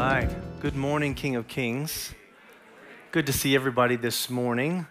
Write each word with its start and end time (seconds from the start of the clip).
right. 0.00 0.30
Good 0.60 0.76
morning, 0.76 1.12
King 1.12 1.36
of 1.36 1.46
Kings. 1.46 2.14
Good 3.12 3.26
to 3.26 3.34
see 3.34 3.54
everybody 3.54 3.96
this 3.96 4.30
morning. 4.30 4.86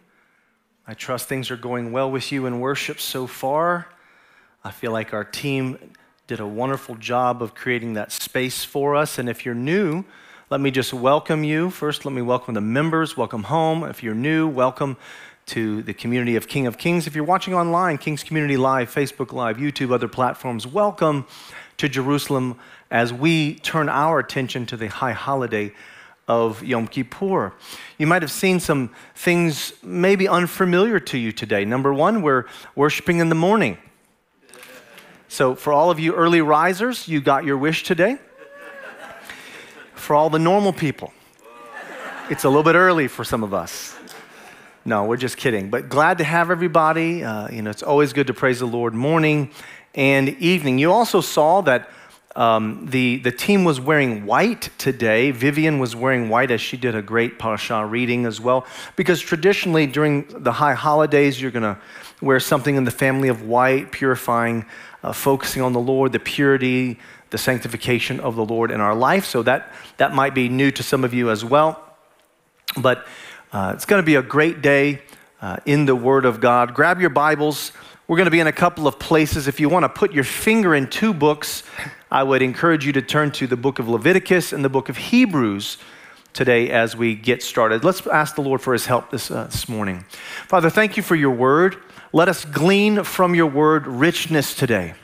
I 0.85 0.93
trust 0.93 1.27
things 1.27 1.49
are 1.49 1.57
going 1.57 1.91
well 1.91 2.11
with 2.11 2.31
you 2.31 2.45
in 2.45 2.59
worship 2.59 2.99
so 2.99 3.25
far. 3.25 3.87
I 4.63 4.69
feel 4.69 4.91
like 4.91 5.11
our 5.11 5.23
team 5.23 5.79
did 6.27 6.39
a 6.39 6.45
wonderful 6.45 6.93
job 6.93 7.41
of 7.41 7.55
creating 7.55 7.93
that 7.93 8.11
space 8.11 8.63
for 8.63 8.95
us. 8.95 9.17
And 9.17 9.27
if 9.27 9.47
you're 9.47 9.55
new, 9.55 10.05
let 10.51 10.61
me 10.61 10.69
just 10.69 10.93
welcome 10.93 11.43
you. 11.43 11.71
First, 11.71 12.05
let 12.05 12.13
me 12.13 12.21
welcome 12.21 12.53
the 12.53 12.61
members. 12.61 13.17
Welcome 13.17 13.45
home. 13.45 13.83
If 13.83 14.03
you're 14.03 14.13
new, 14.13 14.47
welcome 14.47 14.95
to 15.47 15.81
the 15.81 15.93
community 15.95 16.35
of 16.35 16.47
King 16.47 16.67
of 16.67 16.77
Kings. 16.77 17.07
If 17.07 17.15
you're 17.15 17.23
watching 17.23 17.55
online, 17.55 17.97
King's 17.97 18.23
Community 18.23 18.57
Live, 18.57 18.93
Facebook 18.93 19.33
Live, 19.33 19.57
YouTube, 19.57 19.91
other 19.91 20.07
platforms, 20.07 20.67
welcome 20.67 21.25
to 21.77 21.89
Jerusalem 21.89 22.59
as 22.91 23.13
we 23.13 23.55
turn 23.55 23.89
our 23.89 24.19
attention 24.19 24.65
to 24.67 24.77
the 24.77 24.87
high 24.87 25.11
holiday 25.11 25.71
of 26.27 26.63
Yom 26.63 26.87
Kippur. 26.87 27.53
You 27.97 28.07
might 28.07 28.21
have 28.21 28.31
seen 28.31 28.59
some 28.59 28.91
things 29.15 29.73
maybe 29.83 30.27
unfamiliar 30.27 30.99
to 30.99 31.17
you 31.17 31.31
today. 31.31 31.65
Number 31.65 31.93
one, 31.93 32.21
we're 32.21 32.45
worshiping 32.75 33.19
in 33.19 33.29
the 33.29 33.35
morning. 33.35 33.77
So, 35.27 35.55
for 35.55 35.73
all 35.73 35.91
of 35.91 35.99
you 35.99 36.13
early 36.15 36.41
risers, 36.41 37.07
you 37.07 37.21
got 37.21 37.45
your 37.45 37.57
wish 37.57 37.83
today. 37.83 38.17
For 39.93 40.15
all 40.15 40.29
the 40.29 40.39
normal 40.39 40.73
people, 40.73 41.13
it's 42.29 42.45
a 42.45 42.47
little 42.47 42.63
bit 42.63 42.75
early 42.75 43.07
for 43.07 43.23
some 43.23 43.43
of 43.43 43.53
us. 43.53 43.95
No, 44.85 45.05
we're 45.05 45.17
just 45.17 45.37
kidding. 45.37 45.69
But 45.69 45.89
glad 45.89 46.17
to 46.19 46.23
have 46.23 46.49
everybody. 46.49 47.23
Uh, 47.23 47.49
you 47.49 47.61
know, 47.61 47.69
it's 47.69 47.83
always 47.83 48.13
good 48.13 48.27
to 48.27 48.33
praise 48.33 48.59
the 48.59 48.65
Lord 48.65 48.93
morning 48.93 49.51
and 49.93 50.29
evening. 50.29 50.79
You 50.79 50.91
also 50.91 51.21
saw 51.21 51.61
that 51.61 51.89
um, 52.35 52.85
the, 52.85 53.17
the 53.17 53.31
team 53.31 53.63
was 53.63 53.79
wearing 53.79 54.25
white 54.25 54.69
today. 54.77 55.31
Vivian 55.31 55.79
was 55.79 55.95
wearing 55.95 56.29
white 56.29 56.51
as 56.51 56.61
she 56.61 56.77
did 56.77 56.95
a 56.95 57.01
great 57.01 57.39
parasha 57.39 57.85
reading 57.85 58.25
as 58.25 58.39
well. 58.39 58.67
Because 58.95 59.19
traditionally, 59.19 59.87
during 59.87 60.25
the 60.27 60.51
high 60.51 60.75
holidays, 60.75 61.41
you're 61.41 61.51
going 61.51 61.63
to 61.63 61.77
wear 62.21 62.39
something 62.39 62.75
in 62.75 62.83
the 62.83 62.91
family 62.91 63.29
of 63.29 63.43
white, 63.43 63.91
purifying, 63.91 64.65
uh, 65.03 65.11
focusing 65.11 65.61
on 65.61 65.73
the 65.73 65.79
Lord, 65.79 66.11
the 66.11 66.19
purity, 66.19 66.99
the 67.31 67.37
sanctification 67.37 68.19
of 68.19 68.35
the 68.35 68.45
Lord 68.45 68.71
in 68.71 68.79
our 68.79 68.95
life. 68.95 69.25
So 69.25 69.41
that, 69.43 69.73
that 69.97 70.13
might 70.13 70.35
be 70.35 70.49
new 70.49 70.71
to 70.71 70.83
some 70.83 71.03
of 71.03 71.13
you 71.13 71.31
as 71.31 71.43
well. 71.43 71.83
But 72.77 73.07
uh, 73.51 73.73
it's 73.75 73.85
going 73.85 74.01
to 74.01 74.05
be 74.05 74.15
a 74.15 74.21
great 74.21 74.61
day 74.61 75.01
uh, 75.41 75.57
in 75.65 75.85
the 75.85 75.95
Word 75.95 76.25
of 76.25 76.39
God. 76.39 76.73
Grab 76.73 76.99
your 76.99 77.09
Bibles. 77.09 77.71
We're 78.07 78.17
going 78.17 78.25
to 78.25 78.31
be 78.31 78.39
in 78.39 78.47
a 78.47 78.51
couple 78.51 78.87
of 78.87 78.99
places. 78.99 79.47
If 79.47 79.59
you 79.59 79.69
want 79.69 79.83
to 79.83 79.89
put 79.89 80.13
your 80.13 80.23
finger 80.23 80.73
in 80.73 80.89
two 80.89 81.13
books, 81.13 81.63
I 82.11 82.23
would 82.23 82.41
encourage 82.41 82.85
you 82.85 82.91
to 82.93 83.01
turn 83.01 83.31
to 83.33 83.47
the 83.47 83.55
book 83.55 83.79
of 83.79 83.87
Leviticus 83.87 84.51
and 84.51 84.65
the 84.65 84.69
book 84.69 84.89
of 84.89 84.97
Hebrews 84.97 85.77
today 86.33 86.69
as 86.69 86.95
we 86.95 87.15
get 87.15 87.43
started. 87.43 87.83
Let's 87.83 88.05
ask 88.07 88.35
the 88.35 88.41
Lord 88.41 88.61
for 88.61 88.73
his 88.73 88.85
help 88.85 89.11
this, 89.11 89.29
uh, 89.29 89.45
this 89.45 89.69
morning. 89.69 90.05
Father, 90.47 90.69
thank 90.69 90.97
you 90.97 91.03
for 91.03 91.15
your 91.15 91.31
word. 91.31 91.77
Let 92.11 92.29
us 92.29 92.45
glean 92.45 93.03
from 93.03 93.35
your 93.35 93.47
word 93.47 93.85
richness 93.85 94.55
today. 94.55 94.95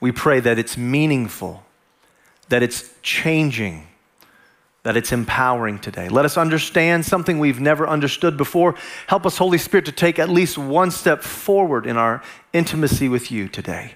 We 0.00 0.12
pray 0.12 0.40
that 0.40 0.58
it's 0.58 0.76
meaningful, 0.76 1.64
that 2.48 2.62
it's 2.62 2.90
changing 3.02 3.88
that 4.84 4.96
it's 4.98 5.12
empowering 5.12 5.78
today. 5.78 6.08
Let 6.08 6.24
us 6.24 6.36
understand 6.36 7.04
something 7.04 7.38
we've 7.38 7.58
never 7.58 7.88
understood 7.88 8.36
before. 8.36 8.76
Help 9.06 9.26
us, 9.26 9.38
Holy 9.38 9.58
Spirit, 9.58 9.86
to 9.86 9.92
take 9.92 10.18
at 10.18 10.28
least 10.28 10.56
one 10.56 10.90
step 10.90 11.22
forward 11.22 11.86
in 11.86 11.96
our 11.96 12.22
intimacy 12.52 13.08
with 13.08 13.32
you 13.32 13.48
today. 13.48 13.94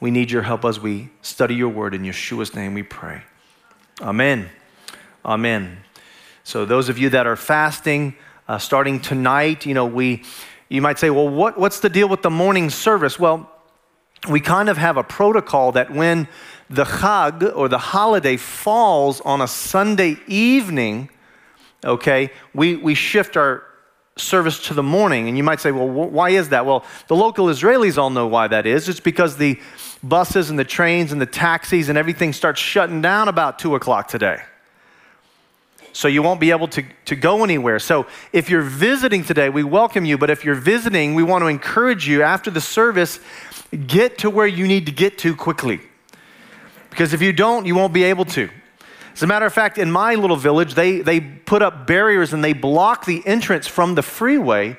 We 0.00 0.10
need 0.10 0.30
your 0.30 0.42
help 0.42 0.64
as 0.64 0.80
we 0.80 1.10
study 1.22 1.54
your 1.54 1.68
word. 1.68 1.94
In 1.94 2.02
Yeshua's 2.02 2.54
name 2.54 2.74
we 2.74 2.82
pray. 2.82 3.22
Amen. 4.00 4.50
Amen. 5.24 5.78
So, 6.42 6.64
those 6.64 6.88
of 6.88 6.98
you 6.98 7.10
that 7.10 7.26
are 7.26 7.36
fasting, 7.36 8.16
uh, 8.48 8.58
starting 8.58 8.98
tonight, 8.98 9.64
you 9.64 9.74
know, 9.74 9.86
we, 9.86 10.24
you 10.68 10.82
might 10.82 10.98
say, 10.98 11.10
well, 11.10 11.28
what, 11.28 11.56
what's 11.56 11.80
the 11.80 11.90
deal 11.90 12.08
with 12.08 12.22
the 12.22 12.30
morning 12.30 12.70
service? 12.70 13.18
Well, 13.18 13.48
we 14.28 14.40
kind 14.40 14.68
of 14.68 14.76
have 14.76 14.96
a 14.96 15.04
protocol 15.04 15.72
that 15.72 15.92
when 15.92 16.28
the 16.70 16.84
Chag 16.84 17.54
or 17.56 17.68
the 17.68 17.78
holiday 17.78 18.36
falls 18.36 19.20
on 19.22 19.40
a 19.40 19.48
Sunday 19.48 20.16
evening, 20.28 21.10
okay, 21.84 22.30
we, 22.54 22.76
we 22.76 22.94
shift 22.94 23.36
our 23.36 23.64
service 24.16 24.68
to 24.68 24.74
the 24.74 24.82
morning. 24.82 25.28
And 25.28 25.36
you 25.36 25.42
might 25.42 25.60
say, 25.60 25.72
well, 25.72 25.88
wh- 25.88 26.12
why 26.12 26.30
is 26.30 26.50
that? 26.50 26.64
Well, 26.64 26.84
the 27.08 27.16
local 27.16 27.46
Israelis 27.46 27.98
all 27.98 28.10
know 28.10 28.28
why 28.28 28.46
that 28.46 28.66
is. 28.66 28.88
It's 28.88 29.00
because 29.00 29.36
the 29.36 29.58
buses 30.02 30.48
and 30.48 30.58
the 30.58 30.64
trains 30.64 31.10
and 31.10 31.20
the 31.20 31.26
taxis 31.26 31.88
and 31.88 31.98
everything 31.98 32.32
starts 32.32 32.60
shutting 32.60 33.02
down 33.02 33.26
about 33.26 33.58
2 33.58 33.74
o'clock 33.74 34.06
today. 34.06 34.40
So 35.92 36.06
you 36.06 36.22
won't 36.22 36.38
be 36.38 36.52
able 36.52 36.68
to, 36.68 36.84
to 37.06 37.16
go 37.16 37.42
anywhere. 37.42 37.80
So 37.80 38.06
if 38.32 38.48
you're 38.48 38.62
visiting 38.62 39.24
today, 39.24 39.48
we 39.48 39.64
welcome 39.64 40.04
you. 40.04 40.16
But 40.18 40.30
if 40.30 40.44
you're 40.44 40.54
visiting, 40.54 41.16
we 41.16 41.24
want 41.24 41.42
to 41.42 41.48
encourage 41.48 42.06
you 42.06 42.22
after 42.22 42.48
the 42.48 42.60
service, 42.60 43.18
get 43.88 44.18
to 44.18 44.30
where 44.30 44.46
you 44.46 44.68
need 44.68 44.86
to 44.86 44.92
get 44.92 45.18
to 45.18 45.34
quickly. 45.34 45.80
Because 46.90 47.14
if 47.14 47.22
you 47.22 47.32
don't, 47.32 47.66
you 47.66 47.74
won't 47.74 47.92
be 47.92 48.04
able 48.04 48.24
to. 48.26 48.50
As 49.14 49.22
a 49.22 49.26
matter 49.26 49.46
of 49.46 49.52
fact, 49.52 49.78
in 49.78 49.90
my 49.90 50.14
little 50.14 50.36
village, 50.36 50.74
they, 50.74 51.00
they 51.00 51.20
put 51.20 51.62
up 51.62 51.86
barriers 51.86 52.32
and 52.32 52.44
they 52.44 52.52
block 52.52 53.06
the 53.06 53.26
entrance 53.26 53.66
from 53.66 53.94
the 53.94 54.02
freeway 54.02 54.76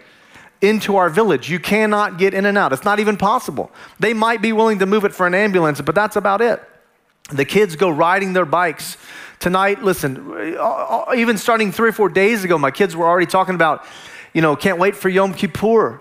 into 0.61 0.95
our 0.95 1.09
village. 1.09 1.49
You 1.49 1.59
cannot 1.59 2.17
get 2.17 2.33
in 2.33 2.45
and 2.45 2.57
out. 2.57 2.71
It's 2.71 2.85
not 2.85 2.99
even 2.99 3.17
possible. 3.17 3.71
They 3.99 4.13
might 4.13 4.41
be 4.41 4.53
willing 4.53 4.79
to 4.79 4.85
move 4.85 5.05
it 5.05 5.13
for 5.13 5.27
an 5.27 5.33
ambulance, 5.33 5.81
but 5.81 5.95
that's 5.95 6.15
about 6.15 6.41
it. 6.41 6.61
The 7.29 7.45
kids 7.45 7.75
go 7.75 7.89
riding 7.89 8.33
their 8.33 8.45
bikes. 8.45 8.97
Tonight, 9.39 9.81
listen, 9.81 10.57
even 11.15 11.37
starting 11.37 11.71
three 11.71 11.89
or 11.89 11.93
four 11.93 12.09
days 12.09 12.43
ago, 12.43 12.57
my 12.57 12.71
kids 12.71 12.95
were 12.95 13.07
already 13.07 13.25
talking 13.25 13.55
about, 13.55 13.85
you 14.33 14.41
know, 14.41 14.55
can't 14.55 14.77
wait 14.77 14.95
for 14.95 15.09
Yom 15.09 15.33
Kippur. 15.33 15.99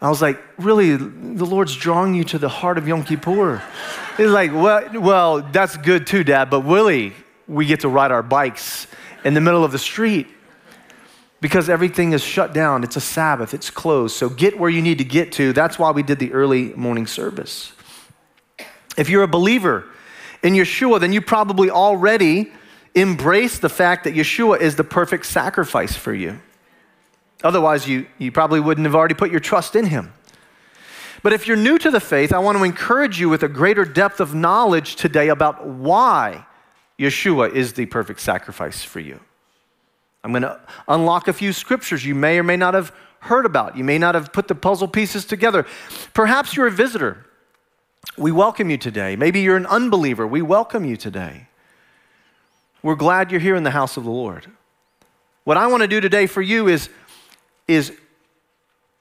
I 0.00 0.08
was 0.08 0.22
like, 0.22 0.42
really, 0.58 0.96
the 0.96 1.46
Lord's 1.46 1.74
drawing 1.76 2.14
you 2.14 2.24
to 2.24 2.38
the 2.38 2.48
heart 2.48 2.78
of 2.78 2.88
Yom 2.88 3.04
Kippur. 3.04 3.62
He's 4.16 4.30
like, 4.30 4.52
well, 4.52 4.88
well, 5.00 5.42
that's 5.42 5.76
good 5.76 6.06
too, 6.06 6.22
Dad, 6.22 6.48
but 6.48 6.60
Willie, 6.60 7.12
we 7.48 7.66
get 7.66 7.80
to 7.80 7.88
ride 7.88 8.12
our 8.12 8.22
bikes 8.22 8.86
in 9.24 9.34
the 9.34 9.40
middle 9.40 9.64
of 9.64 9.72
the 9.72 9.78
street 9.78 10.28
because 11.40 11.68
everything 11.68 12.12
is 12.12 12.22
shut 12.22 12.54
down. 12.54 12.84
It's 12.84 12.96
a 12.96 13.00
Sabbath, 13.00 13.54
it's 13.54 13.70
closed. 13.70 14.16
So 14.16 14.28
get 14.28 14.58
where 14.58 14.70
you 14.70 14.82
need 14.82 14.98
to 14.98 15.04
get 15.04 15.32
to. 15.32 15.52
That's 15.52 15.78
why 15.78 15.90
we 15.90 16.02
did 16.02 16.20
the 16.20 16.32
early 16.32 16.72
morning 16.74 17.06
service. 17.06 17.72
If 18.96 19.08
you're 19.08 19.24
a 19.24 19.28
believer 19.28 19.84
in 20.42 20.54
Yeshua, 20.54 21.00
then 21.00 21.12
you 21.12 21.20
probably 21.20 21.70
already 21.70 22.52
embrace 22.94 23.58
the 23.58 23.68
fact 23.68 24.04
that 24.04 24.14
Yeshua 24.14 24.60
is 24.60 24.76
the 24.76 24.84
perfect 24.84 25.26
sacrifice 25.26 25.96
for 25.96 26.14
you. 26.14 26.40
Otherwise, 27.42 27.88
you, 27.88 28.06
you 28.18 28.30
probably 28.30 28.60
wouldn't 28.60 28.86
have 28.86 28.94
already 28.94 29.14
put 29.14 29.30
your 29.30 29.40
trust 29.40 29.74
in 29.74 29.86
him. 29.86 30.12
But 31.24 31.32
if 31.32 31.48
you're 31.48 31.56
new 31.56 31.78
to 31.78 31.90
the 31.90 32.00
faith, 32.00 32.34
I 32.34 32.38
want 32.38 32.58
to 32.58 32.64
encourage 32.64 33.18
you 33.18 33.30
with 33.30 33.42
a 33.42 33.48
greater 33.48 33.86
depth 33.86 34.20
of 34.20 34.34
knowledge 34.34 34.94
today 34.96 35.30
about 35.30 35.66
why 35.66 36.44
Yeshua 36.98 37.50
is 37.50 37.72
the 37.72 37.86
perfect 37.86 38.20
sacrifice 38.20 38.84
for 38.84 39.00
you. 39.00 39.18
I'm 40.22 40.32
going 40.32 40.42
to 40.42 40.60
unlock 40.86 41.26
a 41.26 41.32
few 41.32 41.54
scriptures 41.54 42.04
you 42.04 42.14
may 42.14 42.38
or 42.38 42.42
may 42.42 42.58
not 42.58 42.74
have 42.74 42.94
heard 43.20 43.46
about. 43.46 43.74
You 43.74 43.84
may 43.84 43.96
not 43.96 44.14
have 44.14 44.34
put 44.34 44.48
the 44.48 44.54
puzzle 44.54 44.86
pieces 44.86 45.24
together. 45.24 45.64
Perhaps 46.12 46.56
you're 46.56 46.66
a 46.66 46.70
visitor. 46.70 47.24
We 48.18 48.30
welcome 48.30 48.68
you 48.68 48.76
today. 48.76 49.16
Maybe 49.16 49.40
you're 49.40 49.56
an 49.56 49.64
unbeliever. 49.64 50.26
We 50.26 50.42
welcome 50.42 50.84
you 50.84 50.98
today. 50.98 51.48
We're 52.82 52.96
glad 52.96 53.30
you're 53.30 53.40
here 53.40 53.56
in 53.56 53.62
the 53.62 53.70
house 53.70 53.96
of 53.96 54.04
the 54.04 54.10
Lord. 54.10 54.52
What 55.44 55.56
I 55.56 55.68
want 55.68 55.80
to 55.80 55.88
do 55.88 56.02
today 56.02 56.26
for 56.26 56.42
you 56.42 56.68
is 56.68 56.90
is 57.66 57.96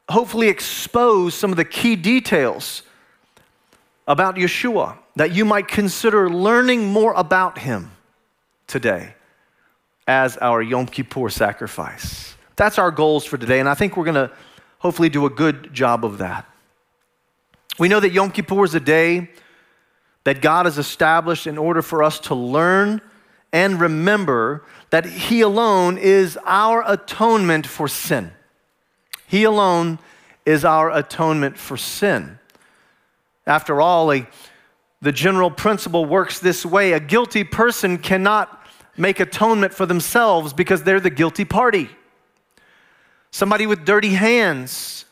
hopefully 0.09 0.47
expose 0.47 1.33
some 1.33 1.51
of 1.51 1.57
the 1.57 1.65
key 1.65 1.95
details 1.95 2.83
about 4.07 4.35
Yeshua 4.35 4.97
that 5.15 5.31
you 5.31 5.45
might 5.45 5.67
consider 5.67 6.29
learning 6.29 6.91
more 6.91 7.13
about 7.13 7.57
him 7.57 7.91
today 8.67 9.13
as 10.07 10.37
our 10.37 10.61
Yom 10.61 10.85
Kippur 10.85 11.29
sacrifice. 11.29 12.35
That's 12.55 12.77
our 12.77 12.91
goals 12.91 13.25
for 13.25 13.37
today, 13.37 13.59
and 13.59 13.69
I 13.69 13.73
think 13.73 13.95
we're 13.95 14.03
going 14.03 14.15
to 14.15 14.31
hopefully 14.79 15.09
do 15.09 15.25
a 15.25 15.29
good 15.29 15.73
job 15.73 16.03
of 16.03 16.17
that. 16.17 16.45
We 17.79 17.87
know 17.87 17.99
that 17.99 18.11
Yom 18.11 18.31
Kippur 18.31 18.65
is 18.65 18.75
a 18.75 18.79
day 18.79 19.29
that 20.25 20.41
God 20.41 20.65
has 20.65 20.77
established 20.77 21.47
in 21.47 21.57
order 21.57 21.81
for 21.81 22.03
us 22.03 22.19
to 22.21 22.35
learn 22.35 23.01
and 23.51 23.79
remember 23.79 24.63
that 24.89 25.05
He 25.05 25.41
alone 25.41 25.97
is 25.97 26.37
our 26.45 26.83
atonement 26.85 27.65
for 27.65 27.87
sin. 27.87 28.31
He 29.27 29.43
alone 29.43 29.99
is 30.45 30.65
our 30.65 30.91
atonement 30.91 31.57
for 31.57 31.77
sin. 31.77 32.39
After 33.45 33.81
all, 33.81 34.11
a, 34.11 34.27
the 35.01 35.11
general 35.11 35.51
principle 35.51 36.05
works 36.05 36.39
this 36.39 36.65
way 36.65 36.93
a 36.93 36.99
guilty 36.99 37.43
person 37.43 37.97
cannot 37.97 38.59
make 38.95 39.19
atonement 39.19 39.73
for 39.73 39.85
themselves 39.85 40.53
because 40.53 40.83
they're 40.83 40.99
the 40.99 41.09
guilty 41.09 41.45
party. 41.45 41.89
Somebody 43.31 43.65
with 43.65 43.85
dirty 43.85 44.13
hands 44.13 45.05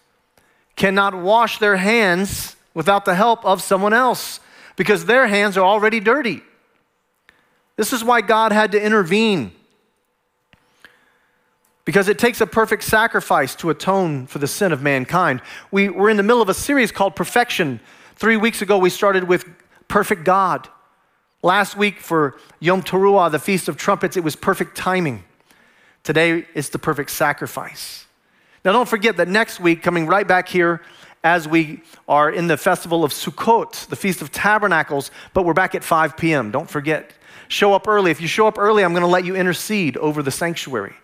cannot 0.76 1.16
wash 1.16 1.58
their 1.58 1.78
hands 1.78 2.56
without 2.74 3.06
the 3.06 3.16
help 3.16 3.44
of 3.46 3.62
someone 3.62 3.94
else 3.94 4.40
because 4.76 5.06
their 5.06 5.28
hands 5.28 5.58
are 5.58 5.66
already 5.66 6.00
dirty. 6.00 6.42
This 7.76 7.94
is 7.94 8.04
why 8.04 8.22
God 8.22 8.52
had 8.52 8.72
to 8.74 8.82
intervene. 8.82 9.52
Because 11.84 12.08
it 12.08 12.20
takes 12.20 12.42
a 12.42 12.46
perfect 12.46 12.84
sacrifice 12.84 13.56
to 13.56 13.70
atone 13.70 14.28
for 14.28 14.40
the 14.40 14.48
sin 14.48 14.72
of 14.72 14.82
mankind. 14.82 15.42
We, 15.72 15.90
we're 15.90 16.10
in 16.10 16.18
the 16.18 16.24
middle 16.24 16.42
of 16.42 16.50
a 16.50 16.54
series 16.54 16.92
called 16.92 17.16
Perfection. 17.16 17.80
Three 18.16 18.38
weeks 18.38 18.62
ago, 18.62 18.78
we 18.78 18.90
started 18.90 19.24
with 19.24 19.46
Perfect 19.88 20.24
God. 20.24 20.68
Last 21.44 21.76
week 21.76 22.00
for 22.00 22.38
Yom 22.60 22.84
Teruah, 22.84 23.32
the 23.32 23.40
Feast 23.40 23.68
of 23.68 23.78
Trumpets, 23.78 24.16
it 24.16 24.24
was 24.24 24.36
perfect 24.36 24.78
timing. 24.78 25.24
Today 26.04 26.46
is 26.54 26.70
the 26.70 26.78
perfect 26.78 27.10
sacrifice. 27.10 28.06
Now, 28.64 28.74
don't 28.74 28.88
forget 28.88 29.18
that 29.18 29.28
next 29.28 29.60
week, 29.60 29.82
coming 29.82 30.06
right 30.06 30.28
back 30.28 30.48
here, 30.48 30.82
as 31.24 31.48
we 31.48 31.82
are 32.08 32.30
in 32.32 32.48
the 32.48 32.58
festival 32.58 33.04
of 33.04 33.12
Sukkot, 33.12 33.88
the 33.88 33.96
Feast 33.96 34.22
of 34.22 34.32
Tabernacles, 34.32 35.10
but 35.34 35.46
we're 35.46 35.54
back 35.54 35.74
at 35.74 35.84
5 35.84 36.16
p.m. 36.16 36.52
Don't 36.52 36.70
forget. 36.70 37.12
Show 37.48 37.74
up 37.74 37.88
early. 37.88 38.12
If 38.12 38.22
you 38.22 38.28
show 38.28 38.48
up 38.48 38.58
early, 38.58 38.84
I'm 38.84 38.94
going 38.94 39.02
to 39.02 39.08
let 39.08 39.26
you 39.26 39.36
intercede 39.36 39.98
over 39.98 40.22
the 40.22 40.32
sanctuary 40.32 40.96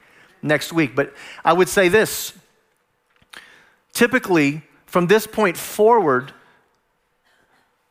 next 0.41 0.73
week. 0.73 0.95
But 0.95 1.13
I 1.43 1.53
would 1.53 1.69
say 1.69 1.89
this 1.89 2.33
typically, 3.93 4.61
from 4.85 5.07
this 5.07 5.25
point 5.25 5.57
forward, 5.57 6.31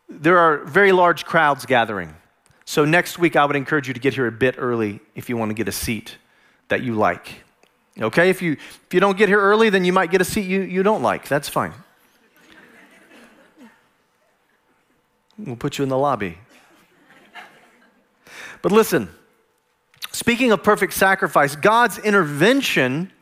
there 0.08 0.38
are 0.38 0.58
very 0.58 0.92
large 0.92 1.24
crowds 1.24 1.66
gathering. 1.66 2.14
So 2.64 2.84
next 2.84 3.18
week, 3.18 3.36
I 3.36 3.44
would 3.44 3.56
encourage 3.56 3.88
you 3.88 3.94
to 3.94 4.00
get 4.00 4.14
here 4.14 4.26
a 4.26 4.32
bit 4.32 4.56
early 4.58 5.00
if 5.14 5.28
you 5.28 5.36
want 5.36 5.50
to 5.50 5.54
get 5.54 5.68
a 5.68 5.72
seat 5.72 6.16
that 6.68 6.82
you 6.82 6.94
like. 6.94 7.42
Okay? 8.00 8.30
If 8.30 8.42
you, 8.42 8.52
if 8.52 8.88
you 8.92 9.00
don't 9.00 9.16
get 9.16 9.28
here 9.28 9.40
early, 9.40 9.70
then 9.70 9.84
you 9.84 9.92
might 9.92 10.10
get 10.10 10.20
a 10.20 10.24
seat 10.24 10.46
you, 10.46 10.62
you 10.62 10.82
don't 10.82 11.02
like. 11.02 11.28
That's 11.28 11.48
fine. 11.48 11.72
We'll 15.38 15.56
put 15.56 15.78
you 15.78 15.82
in 15.82 15.88
the 15.88 15.98
lobby. 15.98 16.38
But 18.62 18.72
listen, 18.72 19.10
speaking 20.16 20.50
of 20.50 20.62
perfect 20.62 20.94
sacrifice, 20.94 21.54
God's 21.54 21.98
intervention 21.98 23.12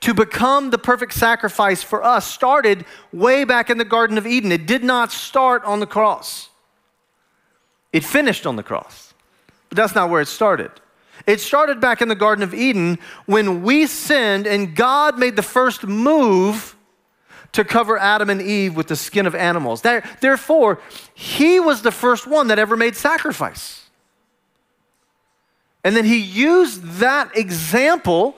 to 0.00 0.12
become 0.12 0.70
the 0.70 0.78
perfect 0.78 1.14
sacrifice 1.14 1.82
for 1.82 2.02
us 2.02 2.30
started 2.30 2.84
way 3.12 3.44
back 3.44 3.70
in 3.70 3.78
the 3.78 3.84
Garden 3.84 4.18
of 4.18 4.26
Eden. 4.26 4.50
It 4.50 4.66
did 4.66 4.82
not 4.82 5.12
start 5.12 5.62
on 5.64 5.78
the 5.78 5.86
cross, 5.86 6.48
it 7.92 8.04
finished 8.04 8.46
on 8.46 8.56
the 8.56 8.62
cross. 8.62 9.14
But 9.68 9.76
that's 9.76 9.94
not 9.94 10.10
where 10.10 10.20
it 10.20 10.28
started. 10.28 10.70
It 11.26 11.40
started 11.40 11.80
back 11.80 12.02
in 12.02 12.08
the 12.08 12.14
Garden 12.16 12.42
of 12.42 12.52
Eden 12.52 12.98
when 13.26 13.62
we 13.62 13.86
sinned 13.86 14.46
and 14.46 14.74
God 14.74 15.18
made 15.18 15.36
the 15.36 15.42
first 15.42 15.84
move 15.84 16.76
to 17.52 17.64
cover 17.64 17.96
Adam 17.96 18.28
and 18.28 18.42
Eve 18.42 18.76
with 18.76 18.88
the 18.88 18.96
skin 18.96 19.26
of 19.26 19.34
animals. 19.34 19.82
Therefore, 19.82 20.80
He 21.14 21.60
was 21.60 21.82
the 21.82 21.92
first 21.92 22.26
one 22.26 22.48
that 22.48 22.58
ever 22.58 22.76
made 22.76 22.96
sacrifice. 22.96 23.83
And 25.84 25.94
then 25.94 26.04
He 26.04 26.18
used 26.18 26.82
that 26.98 27.36
example 27.36 28.36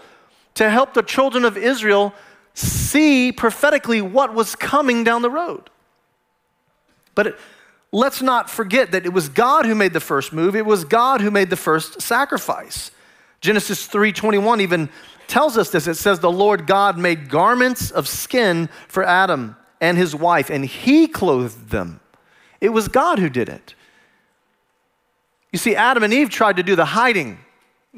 to 0.55 0.69
help 0.69 0.95
the 0.95 1.03
children 1.03 1.45
of 1.45 1.57
Israel 1.57 2.13
see 2.55 3.31
prophetically 3.33 4.03
what 4.03 4.35
was 4.35 4.57
coming 4.57 5.05
down 5.05 5.23
the 5.23 5.31
road. 5.31 5.71
But 7.15 7.29
it, 7.29 7.37
let's 7.93 8.23
not 8.23 8.51
forget 8.51 8.91
that 8.93 9.07
it 9.07 9.13
was 9.13 9.29
God 9.29 9.67
who 9.67 9.75
made 9.75 9.93
the 9.93 10.01
first 10.01 10.33
move. 10.33 10.57
It 10.57 10.67
was 10.67 10.85
God 10.85 11.21
who 11.21 11.31
made 11.31 11.51
the 11.51 11.57
first 11.57 12.01
sacrifice. 12.01 12.91
Genesis 13.41 13.87
3:21 13.87 14.61
even 14.61 14.89
tells 15.29 15.59
us 15.59 15.71
this. 15.71 15.87
It 15.87 15.95
says 15.95 16.21
the 16.21 16.31
Lord 16.31 16.67
God 16.67 16.99
made 16.99 17.29
garments 17.29 17.91
of 17.91 18.09
skin 18.09 18.69
for 18.89 19.05
Adam 19.05 19.57
and 19.81 19.99
his 19.99 20.15
wife 20.15 20.51
and 20.51 20.65
he 20.65 21.07
clothed 21.07 21.71
them. 21.71 22.01
It 22.61 22.71
was 22.71 22.89
God 22.89 23.19
who 23.19 23.29
did 23.29 23.49
it. 23.49 23.75
You 25.53 25.59
see 25.59 25.75
Adam 25.75 26.03
and 26.03 26.13
Eve 26.13 26.31
tried 26.31 26.57
to 26.57 26.63
do 26.63 26.77
the 26.77 26.85
hiding 26.85 27.39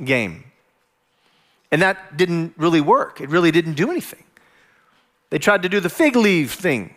game. 0.05 0.45
And 1.71 1.83
that 1.83 2.17
didn't 2.17 2.55
really 2.57 2.81
work. 2.81 3.21
It 3.21 3.29
really 3.29 3.51
didn't 3.51 3.75
do 3.75 3.91
anything. 3.91 4.25
They 5.31 5.39
tried 5.39 5.63
to 5.63 5.69
do 5.69 5.81
the 5.81 5.91
fig 5.91 6.17
leaf 6.17 6.55
thing. 6.55 6.95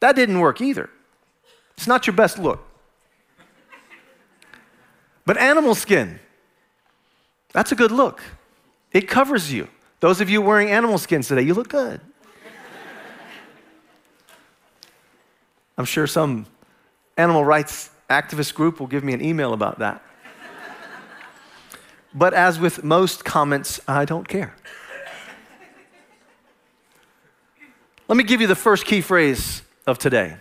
That 0.00 0.16
didn't 0.16 0.40
work 0.40 0.60
either. 0.60 0.88
It's 1.76 1.86
not 1.86 2.06
your 2.06 2.14
best 2.14 2.38
look. 2.38 2.64
But 5.26 5.38
animal 5.38 5.74
skin, 5.74 6.20
that's 7.52 7.72
a 7.72 7.74
good 7.74 7.90
look. 7.90 8.22
It 8.92 9.08
covers 9.08 9.52
you. 9.52 9.68
Those 10.00 10.20
of 10.20 10.28
you 10.28 10.42
wearing 10.42 10.70
animal 10.70 10.98
skins 10.98 11.28
today, 11.28 11.42
you 11.42 11.54
look 11.54 11.68
good. 11.68 12.00
I'm 15.76 15.86
sure 15.86 16.06
some 16.06 16.46
animal 17.16 17.44
rights 17.44 17.90
activist 18.10 18.54
group 18.54 18.80
will 18.80 18.86
give 18.86 19.04
me 19.04 19.12
an 19.12 19.22
email 19.22 19.52
about 19.52 19.78
that. 19.78 20.02
But 22.14 22.32
as 22.32 22.60
with 22.60 22.84
most 22.84 23.24
comments, 23.24 23.80
I 23.88 24.04
don't 24.04 24.28
care. 24.28 24.54
Let 28.06 28.16
me 28.16 28.24
give 28.24 28.40
you 28.40 28.46
the 28.46 28.54
first 28.54 28.84
key 28.84 29.00
phrase 29.00 29.62
of 29.86 29.98
today. 29.98 30.36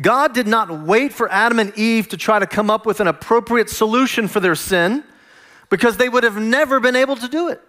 God 0.00 0.32
did 0.32 0.46
not 0.46 0.82
wait 0.84 1.12
for 1.12 1.30
Adam 1.32 1.58
and 1.58 1.76
Eve 1.76 2.08
to 2.10 2.16
try 2.16 2.38
to 2.38 2.46
come 2.46 2.70
up 2.70 2.86
with 2.86 3.00
an 3.00 3.08
appropriate 3.08 3.68
solution 3.68 4.28
for 4.28 4.38
their 4.38 4.54
sin 4.54 5.02
because 5.70 5.96
they 5.96 6.08
would 6.08 6.22
have 6.22 6.36
never 6.36 6.78
been 6.78 6.94
able 6.94 7.16
to 7.16 7.26
do 7.26 7.48
it. 7.48 7.60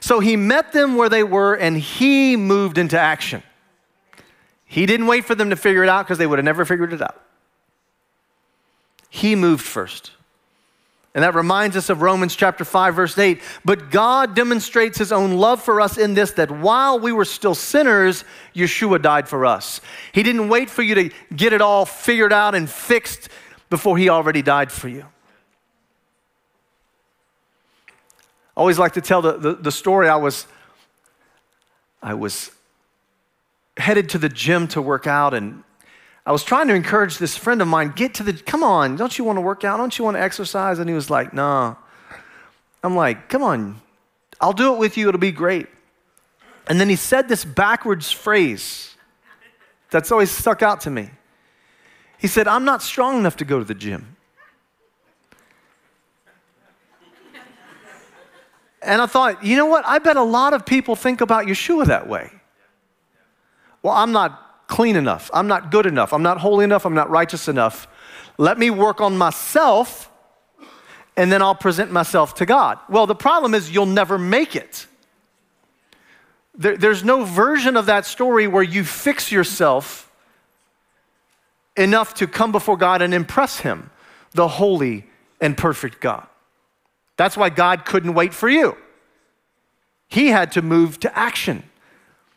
So 0.00 0.20
he 0.20 0.36
met 0.36 0.72
them 0.72 0.96
where 0.96 1.08
they 1.08 1.22
were 1.22 1.54
and 1.54 1.76
he 1.76 2.36
moved 2.36 2.78
into 2.78 2.98
action. 2.98 3.42
He 4.66 4.84
didn't 4.84 5.06
wait 5.06 5.24
for 5.24 5.34
them 5.34 5.50
to 5.50 5.56
figure 5.56 5.82
it 5.82 5.88
out 5.88 6.04
because 6.04 6.18
they 6.18 6.26
would 6.26 6.38
have 6.38 6.44
never 6.44 6.64
figured 6.64 6.92
it 6.92 7.00
out. 7.00 7.20
He 9.08 9.34
moved 9.34 9.64
first. 9.64 10.10
And 11.14 11.22
that 11.22 11.34
reminds 11.34 11.76
us 11.76 11.88
of 11.88 12.02
Romans 12.02 12.36
chapter 12.36 12.62
5 12.62 12.94
verse 12.94 13.16
8. 13.16 13.40
But 13.64 13.90
God 13.90 14.34
demonstrates 14.34 14.98
his 14.98 15.12
own 15.12 15.32
love 15.32 15.62
for 15.62 15.80
us 15.80 15.96
in 15.96 16.12
this 16.12 16.32
that 16.32 16.50
while 16.50 16.98
we 16.98 17.10
were 17.10 17.24
still 17.24 17.54
sinners, 17.54 18.24
Yeshua 18.54 19.00
died 19.00 19.26
for 19.26 19.46
us. 19.46 19.80
He 20.12 20.22
didn't 20.22 20.50
wait 20.50 20.68
for 20.68 20.82
you 20.82 20.94
to 20.96 21.10
get 21.34 21.54
it 21.54 21.62
all 21.62 21.86
figured 21.86 22.34
out 22.34 22.54
and 22.54 22.68
fixed 22.68 23.30
before 23.70 23.96
he 23.96 24.10
already 24.10 24.42
died 24.42 24.70
for 24.70 24.88
you. 24.88 25.06
I 28.54 28.60
always 28.60 28.78
like 28.78 28.92
to 28.92 29.00
tell 29.00 29.22
the, 29.22 29.38
the, 29.38 29.54
the 29.54 29.72
story. 29.72 30.08
I 30.08 30.16
was, 30.16 30.46
I 32.02 32.12
was 32.14 32.50
headed 33.76 34.08
to 34.10 34.18
the 34.18 34.28
gym 34.28 34.68
to 34.68 34.82
work 34.82 35.06
out 35.06 35.34
and 35.34 35.62
I 36.26 36.32
was 36.32 36.42
trying 36.42 36.66
to 36.68 36.74
encourage 36.74 37.18
this 37.18 37.36
friend 37.36 37.62
of 37.62 37.68
mine, 37.68 37.92
get 37.94 38.14
to 38.14 38.24
the, 38.24 38.32
come 38.32 38.64
on, 38.64 38.96
don't 38.96 39.16
you 39.16 39.22
want 39.22 39.36
to 39.36 39.40
work 39.40 39.62
out? 39.62 39.76
Don't 39.76 39.96
you 39.96 40.04
want 40.04 40.16
to 40.16 40.20
exercise? 40.20 40.80
And 40.80 40.90
he 40.90 40.94
was 40.94 41.08
like, 41.08 41.32
no. 41.32 41.76
I'm 42.82 42.96
like, 42.96 43.28
come 43.28 43.44
on, 43.44 43.80
I'll 44.40 44.52
do 44.52 44.74
it 44.74 44.78
with 44.78 44.96
you, 44.96 45.08
it'll 45.08 45.20
be 45.20 45.30
great. 45.30 45.68
And 46.66 46.80
then 46.80 46.88
he 46.88 46.96
said 46.96 47.28
this 47.28 47.44
backwards 47.44 48.10
phrase 48.10 48.96
that's 49.90 50.10
always 50.10 50.32
stuck 50.32 50.62
out 50.62 50.80
to 50.82 50.90
me. 50.90 51.10
He 52.18 52.26
said, 52.26 52.48
I'm 52.48 52.64
not 52.64 52.82
strong 52.82 53.18
enough 53.18 53.36
to 53.36 53.44
go 53.44 53.60
to 53.60 53.64
the 53.64 53.74
gym. 53.74 54.16
And 58.82 59.00
I 59.02 59.06
thought, 59.06 59.44
you 59.44 59.56
know 59.56 59.66
what? 59.66 59.84
I 59.86 59.98
bet 59.98 60.16
a 60.16 60.22
lot 60.22 60.54
of 60.54 60.66
people 60.66 60.96
think 60.96 61.20
about 61.20 61.46
Yeshua 61.46 61.86
that 61.86 62.08
way. 62.08 62.30
Well, 63.86 63.94
I'm 63.94 64.10
not 64.10 64.66
clean 64.66 64.96
enough. 64.96 65.30
I'm 65.32 65.46
not 65.46 65.70
good 65.70 65.86
enough. 65.86 66.12
I'm 66.12 66.24
not 66.24 66.38
holy 66.38 66.64
enough. 66.64 66.84
I'm 66.84 66.94
not 66.94 67.08
righteous 67.08 67.46
enough. 67.46 67.86
Let 68.36 68.58
me 68.58 68.68
work 68.68 69.00
on 69.00 69.16
myself 69.16 70.10
and 71.16 71.30
then 71.30 71.40
I'll 71.40 71.54
present 71.54 71.92
myself 71.92 72.34
to 72.34 72.46
God. 72.46 72.80
Well, 72.88 73.06
the 73.06 73.14
problem 73.14 73.54
is 73.54 73.70
you'll 73.70 73.86
never 73.86 74.18
make 74.18 74.56
it. 74.56 74.88
There, 76.56 76.76
there's 76.76 77.04
no 77.04 77.22
version 77.22 77.76
of 77.76 77.86
that 77.86 78.06
story 78.06 78.48
where 78.48 78.64
you 78.64 78.82
fix 78.82 79.30
yourself 79.30 80.10
enough 81.76 82.12
to 82.14 82.26
come 82.26 82.50
before 82.50 82.76
God 82.76 83.02
and 83.02 83.14
impress 83.14 83.60
Him, 83.60 83.90
the 84.32 84.48
holy 84.48 85.06
and 85.40 85.56
perfect 85.56 86.00
God. 86.00 86.26
That's 87.16 87.36
why 87.36 87.50
God 87.50 87.84
couldn't 87.84 88.14
wait 88.14 88.34
for 88.34 88.48
you. 88.48 88.76
He 90.08 90.26
had 90.30 90.50
to 90.52 90.60
move 90.60 90.98
to 90.98 91.16
action 91.16 91.62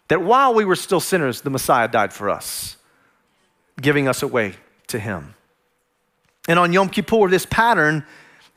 that 0.10 0.22
while 0.22 0.54
we 0.54 0.66
were 0.66 0.76
still 0.76 1.00
sinners, 1.00 1.42
the 1.42 1.50
Messiah 1.50 1.88
died 1.88 2.12
for 2.12 2.30
us, 2.30 2.76
giving 3.82 4.08
us 4.08 4.22
a 4.22 4.28
way 4.28 4.56
to 4.88 5.00
Him. 5.00 5.36
And 6.48 6.60
on 6.60 6.74
Yom 6.74 6.90
Kippur, 6.90 7.30
this 7.30 7.46
pattern 7.46 8.06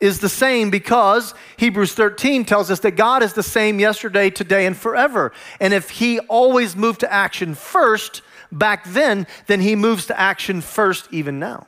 is 0.01 0.19
the 0.19 0.29
same 0.29 0.71
because 0.71 1.35
Hebrews 1.59 1.95
13 1.95 2.45
tells 2.45 2.71
us 2.71 2.81
that 2.81 2.93
God 2.93 3.23
is 3.23 3.35
the 3.35 3.43
same 3.43 3.79
yesterday, 3.79 4.31
today, 4.31 4.67
and 4.67 4.77
forever. 4.77 5.33
And 5.61 5.73
if 5.73 5.91
He 5.91 6.19
always 6.21 6.75
moved 6.75 7.01
to 7.01 7.13
action 7.13 7.55
first 7.55 8.23
back 8.51 8.85
then, 8.85 9.27
then 9.47 9.61
He 9.61 9.77
moves 9.77 10.07
to 10.07 10.19
action 10.19 10.61
first 10.61 11.07
even 11.13 11.39
now. 11.39 11.67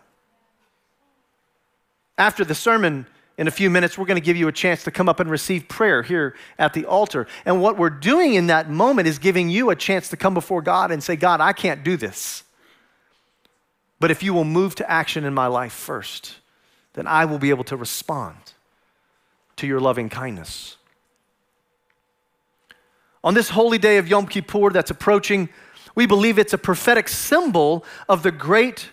After 2.16 2.44
the 2.44 2.54
sermon, 2.54 3.06
in 3.36 3.48
a 3.48 3.50
few 3.50 3.68
minutes, 3.68 3.98
we're 3.98 4.06
going 4.06 4.20
to 4.20 4.24
give 4.24 4.36
you 4.36 4.46
a 4.46 4.52
chance 4.52 4.84
to 4.84 4.90
come 4.90 5.08
up 5.08 5.18
and 5.18 5.28
receive 5.28 5.68
prayer 5.68 6.02
here 6.02 6.36
at 6.58 6.72
the 6.72 6.86
altar. 6.86 7.26
And 7.44 7.60
what 7.60 7.76
we're 7.76 7.90
doing 7.90 8.34
in 8.34 8.46
that 8.46 8.70
moment 8.70 9.08
is 9.08 9.18
giving 9.18 9.48
you 9.48 9.70
a 9.70 9.76
chance 9.76 10.08
to 10.10 10.16
come 10.16 10.34
before 10.34 10.62
God 10.62 10.92
and 10.92 11.02
say, 11.02 11.16
God, 11.16 11.40
I 11.40 11.52
can't 11.52 11.82
do 11.82 11.96
this. 11.96 12.44
But 13.98 14.10
if 14.10 14.22
you 14.22 14.34
will 14.34 14.44
move 14.44 14.76
to 14.76 14.88
action 14.90 15.24
in 15.24 15.34
my 15.34 15.48
life 15.48 15.72
first, 15.72 16.36
then 16.92 17.08
I 17.08 17.24
will 17.24 17.38
be 17.38 17.50
able 17.50 17.64
to 17.64 17.76
respond 17.76 18.36
to 19.56 19.66
your 19.66 19.80
loving 19.80 20.08
kindness. 20.08 20.76
On 23.24 23.34
this 23.34 23.48
holy 23.48 23.78
day 23.78 23.96
of 23.96 24.06
Yom 24.06 24.26
Kippur 24.26 24.70
that's 24.70 24.90
approaching, 24.90 25.48
we 25.96 26.06
believe 26.06 26.38
it's 26.38 26.52
a 26.52 26.58
prophetic 26.58 27.08
symbol 27.08 27.84
of 28.08 28.22
the 28.22 28.30
great 28.30 28.90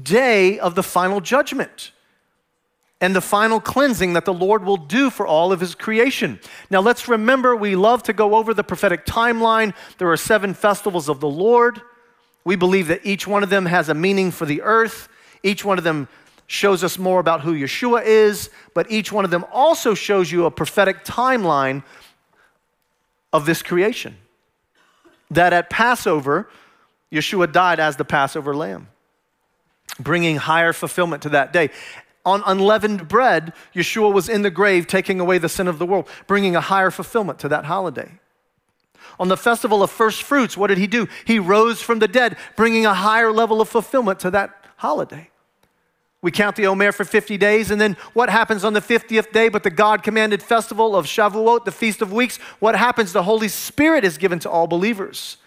day 0.00 0.58
of 0.58 0.74
the 0.74 0.82
final 0.82 1.20
judgment 1.20 1.92
and 3.02 3.16
the 3.16 3.20
final 3.20 3.60
cleansing 3.60 4.12
that 4.12 4.24
the 4.24 4.32
Lord 4.32 4.64
will 4.64 4.76
do 4.76 5.10
for 5.10 5.26
all 5.26 5.52
of 5.52 5.58
his 5.58 5.74
creation. 5.74 6.38
Now, 6.70 6.80
let's 6.80 7.08
remember 7.08 7.56
we 7.56 7.74
love 7.74 8.04
to 8.04 8.12
go 8.12 8.36
over 8.36 8.54
the 8.54 8.62
prophetic 8.62 9.04
timeline. 9.04 9.74
There 9.98 10.10
are 10.10 10.16
seven 10.16 10.54
festivals 10.54 11.08
of 11.08 11.18
the 11.18 11.28
Lord. 11.28 11.82
We 12.44 12.54
believe 12.54 12.86
that 12.86 13.04
each 13.04 13.26
one 13.26 13.42
of 13.42 13.50
them 13.50 13.66
has 13.66 13.88
a 13.88 13.94
meaning 13.94 14.30
for 14.30 14.46
the 14.46 14.62
earth, 14.62 15.08
each 15.42 15.64
one 15.64 15.78
of 15.78 15.84
them 15.84 16.06
shows 16.46 16.84
us 16.84 16.96
more 16.96 17.18
about 17.18 17.40
who 17.40 17.54
Yeshua 17.54 18.04
is, 18.04 18.50
but 18.72 18.88
each 18.90 19.10
one 19.10 19.24
of 19.24 19.32
them 19.32 19.44
also 19.50 19.94
shows 19.94 20.30
you 20.30 20.44
a 20.44 20.50
prophetic 20.50 21.04
timeline 21.04 21.82
of 23.32 23.46
this 23.46 23.62
creation. 23.62 24.16
That 25.30 25.52
at 25.52 25.70
Passover, 25.70 26.48
Yeshua 27.10 27.50
died 27.50 27.80
as 27.80 27.96
the 27.96 28.04
Passover 28.04 28.54
lamb, 28.54 28.88
bringing 29.98 30.36
higher 30.36 30.72
fulfillment 30.72 31.22
to 31.22 31.30
that 31.30 31.52
day. 31.52 31.70
On 32.24 32.42
unleavened 32.46 33.08
bread, 33.08 33.52
Yeshua 33.74 34.12
was 34.12 34.28
in 34.28 34.42
the 34.42 34.50
grave 34.50 34.86
taking 34.86 35.18
away 35.18 35.38
the 35.38 35.48
sin 35.48 35.66
of 35.66 35.78
the 35.78 35.86
world, 35.86 36.08
bringing 36.26 36.54
a 36.54 36.60
higher 36.60 36.90
fulfillment 36.90 37.38
to 37.40 37.48
that 37.48 37.64
holiday. 37.64 38.20
On 39.18 39.28
the 39.28 39.36
festival 39.36 39.82
of 39.82 39.90
first 39.90 40.22
fruits, 40.22 40.56
what 40.56 40.68
did 40.68 40.78
he 40.78 40.86
do? 40.86 41.08
He 41.24 41.38
rose 41.38 41.82
from 41.82 41.98
the 41.98 42.08
dead, 42.08 42.36
bringing 42.56 42.86
a 42.86 42.94
higher 42.94 43.32
level 43.32 43.60
of 43.60 43.68
fulfillment 43.68 44.20
to 44.20 44.30
that 44.30 44.64
holiday. 44.76 45.30
We 46.22 46.30
count 46.30 46.54
the 46.54 46.68
Omer 46.68 46.92
for 46.92 47.04
50 47.04 47.36
days, 47.36 47.72
and 47.72 47.80
then 47.80 47.96
what 48.12 48.30
happens 48.30 48.64
on 48.64 48.74
the 48.74 48.80
50th 48.80 49.32
day 49.32 49.48
but 49.48 49.64
the 49.64 49.70
God 49.70 50.04
commanded 50.04 50.40
festival 50.40 50.94
of 50.94 51.06
Shavuot, 51.06 51.64
the 51.64 51.72
Feast 51.72 52.00
of 52.00 52.12
Weeks? 52.12 52.36
What 52.60 52.76
happens? 52.76 53.12
The 53.12 53.24
Holy 53.24 53.48
Spirit 53.48 54.04
is 54.04 54.18
given 54.18 54.38
to 54.40 54.50
all 54.50 54.68
believers, 54.68 55.38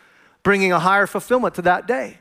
bringing 0.43 0.73
a 0.73 0.79
higher 0.79 1.07
fulfillment 1.07 1.55
to 1.55 1.61
that 1.61 1.87
day. 1.87 2.19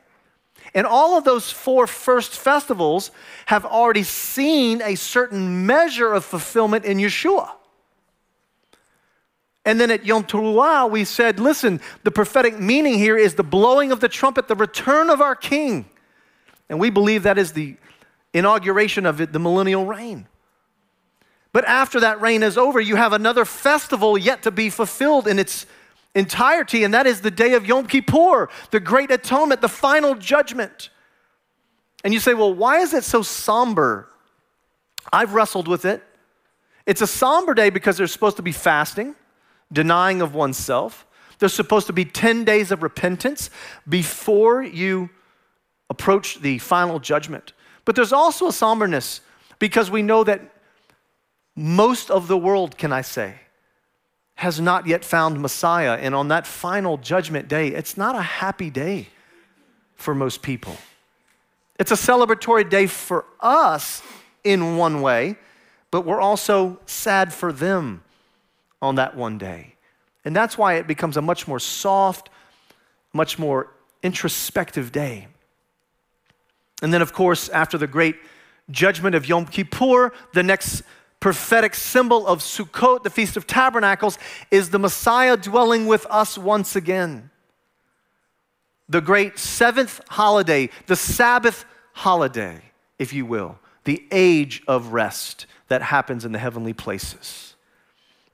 And 0.74 0.86
all 0.86 1.16
of 1.16 1.24
those 1.24 1.50
four 1.50 1.86
first 1.86 2.36
festivals 2.36 3.12
have 3.46 3.64
already 3.64 4.02
seen 4.02 4.82
a 4.82 4.96
certain 4.96 5.66
measure 5.66 6.12
of 6.12 6.24
fulfillment 6.24 6.84
in 6.84 6.98
Yeshua. 6.98 7.50
And 9.64 9.80
then 9.80 9.90
at 9.90 10.04
Yom 10.04 10.24
Teruah, 10.24 10.90
we 10.90 11.04
said, 11.04 11.40
listen, 11.40 11.80
the 12.02 12.10
prophetic 12.10 12.58
meaning 12.58 12.98
here 12.98 13.16
is 13.16 13.34
the 13.34 13.44
blowing 13.44 13.92
of 13.92 14.00
the 14.00 14.08
trumpet, 14.08 14.48
the 14.48 14.56
return 14.56 15.08
of 15.08 15.20
our 15.20 15.36
King. 15.36 15.86
And 16.68 16.78
we 16.80 16.90
believe 16.90 17.22
that 17.22 17.38
is 17.38 17.52
the 17.52 17.76
inauguration 18.32 19.06
of 19.06 19.20
it, 19.20 19.32
the 19.32 19.38
millennial 19.38 19.86
reign. 19.86 20.26
But 21.52 21.64
after 21.66 22.00
that 22.00 22.20
reign 22.20 22.42
is 22.42 22.58
over, 22.58 22.80
you 22.80 22.96
have 22.96 23.12
another 23.12 23.44
festival 23.44 24.18
yet 24.18 24.42
to 24.42 24.50
be 24.50 24.70
fulfilled 24.70 25.28
in 25.28 25.38
its 25.38 25.66
entirety, 26.14 26.84
and 26.84 26.94
that 26.94 27.06
is 27.06 27.20
the 27.20 27.30
day 27.30 27.54
of 27.54 27.66
Yom 27.66 27.86
Kippur, 27.86 28.48
the 28.70 28.80
great 28.80 29.10
atonement, 29.10 29.60
the 29.60 29.68
final 29.68 30.14
judgment. 30.14 30.90
And 32.04 32.12
you 32.12 32.20
say, 32.20 32.34
well, 32.34 32.52
why 32.52 32.78
is 32.78 32.94
it 32.94 33.04
so 33.04 33.22
somber? 33.22 34.08
I've 35.12 35.34
wrestled 35.34 35.68
with 35.68 35.84
it. 35.84 36.02
It's 36.86 37.00
a 37.00 37.06
somber 37.06 37.54
day 37.54 37.70
because 37.70 37.96
there's 37.96 38.12
supposed 38.12 38.36
to 38.36 38.42
be 38.42 38.52
fasting, 38.52 39.14
denying 39.72 40.20
of 40.20 40.34
oneself. 40.34 41.06
There's 41.38 41.54
supposed 41.54 41.86
to 41.88 41.92
be 41.92 42.04
10 42.04 42.44
days 42.44 42.70
of 42.70 42.82
repentance 42.82 43.50
before 43.88 44.62
you 44.62 45.10
approach 45.90 46.40
the 46.40 46.58
final 46.58 46.98
judgment. 47.00 47.52
But 47.84 47.96
there's 47.96 48.12
also 48.12 48.48
a 48.48 48.52
somberness 48.52 49.20
because 49.58 49.90
we 49.90 50.02
know 50.02 50.24
that 50.24 50.40
most 51.56 52.10
of 52.10 52.28
the 52.28 52.36
world, 52.36 52.76
can 52.76 52.92
I 52.92 53.02
say, 53.02 53.34
has 54.36 54.60
not 54.60 54.86
yet 54.86 55.04
found 55.04 55.40
Messiah. 55.40 55.96
And 56.00 56.14
on 56.14 56.28
that 56.28 56.46
final 56.46 56.96
judgment 56.96 57.48
day, 57.48 57.68
it's 57.68 57.96
not 57.96 58.16
a 58.16 58.22
happy 58.22 58.70
day 58.70 59.08
for 59.94 60.14
most 60.14 60.42
people. 60.42 60.76
It's 61.78 61.90
a 61.90 61.96
celebratory 61.96 62.68
day 62.68 62.86
for 62.86 63.24
us 63.40 64.02
in 64.42 64.76
one 64.76 65.02
way, 65.02 65.36
but 65.90 66.02
we're 66.02 66.20
also 66.20 66.78
sad 66.86 67.32
for 67.32 67.52
them 67.52 68.02
on 68.82 68.96
that 68.96 69.16
one 69.16 69.38
day. 69.38 69.74
And 70.24 70.34
that's 70.34 70.56
why 70.56 70.74
it 70.74 70.86
becomes 70.86 71.16
a 71.16 71.22
much 71.22 71.46
more 71.46 71.58
soft, 71.58 72.30
much 73.12 73.38
more 73.38 73.70
introspective 74.02 74.92
day. 74.92 75.28
And 76.82 76.92
then, 76.92 77.02
of 77.02 77.12
course, 77.12 77.48
after 77.48 77.78
the 77.78 77.86
great 77.86 78.16
judgment 78.70 79.14
of 79.14 79.28
Yom 79.28 79.46
Kippur, 79.46 80.12
the 80.32 80.42
next 80.42 80.82
prophetic 81.24 81.74
symbol 81.74 82.26
of 82.26 82.40
Sukkot, 82.40 83.02
the 83.02 83.08
Feast 83.08 83.38
of 83.38 83.46
Tabernacles, 83.46 84.18
is 84.50 84.68
the 84.68 84.78
Messiah 84.78 85.38
dwelling 85.38 85.86
with 85.86 86.06
us 86.10 86.36
once 86.36 86.76
again. 86.76 87.30
The 88.90 89.00
great 89.00 89.38
seventh 89.38 90.02
holiday, 90.10 90.68
the 90.84 90.96
Sabbath 90.96 91.64
holiday, 91.94 92.60
if 92.98 93.14
you 93.14 93.24
will, 93.24 93.58
the 93.84 94.04
age 94.10 94.62
of 94.68 94.88
rest 94.88 95.46
that 95.68 95.80
happens 95.80 96.26
in 96.26 96.32
the 96.32 96.38
heavenly 96.38 96.74
places. 96.74 97.54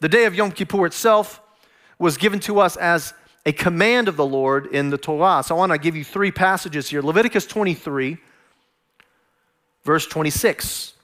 The 0.01 0.09
day 0.09 0.25
of 0.25 0.35
Yom 0.35 0.51
Kippur 0.51 0.85
itself 0.85 1.41
was 1.97 2.17
given 2.17 2.41
to 2.41 2.59
us 2.59 2.77
as 2.77 3.15
a 3.47 3.53
command 3.53 4.09
of 4.09 4.17
the 4.17 4.27
Lord 4.27 4.67
in 4.67 4.91
the 4.91 4.99
Torah. 4.99 5.45
So 5.47 5.55
I 5.55 5.59
want 5.59 5.71
to 5.71 5.79
give 5.79 5.95
you 5.95 6.03
three 6.03 6.33
passages 6.33 6.91
here 6.91 7.03
Leviticus 7.03 7.47
23 7.47 8.19
Verse 9.85 10.07
26. 10.07 10.95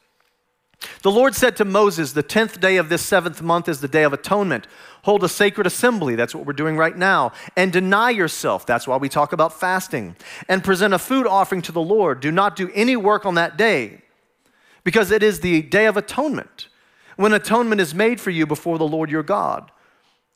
The 1.03 1.11
Lord 1.11 1.35
said 1.35 1.57
to 1.57 1.65
Moses, 1.65 2.13
The 2.13 2.23
tenth 2.23 2.61
day 2.61 2.77
of 2.77 2.89
this 2.89 3.03
seventh 3.03 3.41
month 3.41 3.69
is 3.69 3.81
the 3.81 3.89
day 3.89 4.03
of 4.03 4.13
atonement. 4.13 4.67
Hold 5.03 5.25
a 5.25 5.29
sacred 5.29 5.67
assembly. 5.67 6.17
That's 6.17 6.35
what 6.35 6.47
we're 6.47 6.53
doing 6.53 6.77
right 6.77 6.97
now. 6.97 7.33
And 7.57 7.73
deny 7.73 8.11
yourself. 8.11 8.67
That's 8.67 8.87
why 8.87 8.97
we 8.97 9.09
talk 9.09 9.33
about 9.33 9.59
fasting. 9.59 10.17
And 10.49 10.65
present 10.65 10.95
a 10.95 10.99
food 10.99 11.27
offering 11.27 11.63
to 11.63 11.73
the 11.73 11.81
Lord. 11.81 12.21
Do 12.21 12.31
not 12.31 12.57
do 12.57 12.71
any 12.75 12.97
work 12.97 13.25
on 13.25 13.37
that 13.37 13.57
day, 13.57 14.03
because 14.85 15.11
it 15.11 15.23
is 15.23 15.41
the 15.41 15.63
day 15.63 15.87
of 15.87 15.97
atonement, 15.97 16.69
when 17.17 17.33
atonement 17.33 17.81
is 17.81 17.95
made 17.95 18.21
for 18.21 18.31
you 18.31 18.47
before 18.47 18.79
the 18.79 18.87
Lord 18.87 19.11
your 19.11 19.23
God. 19.23 19.71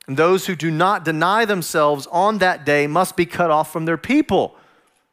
And 0.07 0.17
those 0.17 0.47
who 0.47 0.55
do 0.55 0.71
not 0.71 1.05
deny 1.05 1.45
themselves 1.45 2.07
on 2.11 2.39
that 2.39 2.65
day 2.65 2.87
must 2.87 3.15
be 3.15 3.25
cut 3.25 3.51
off 3.51 3.71
from 3.71 3.85
their 3.85 3.97
people. 3.97 4.55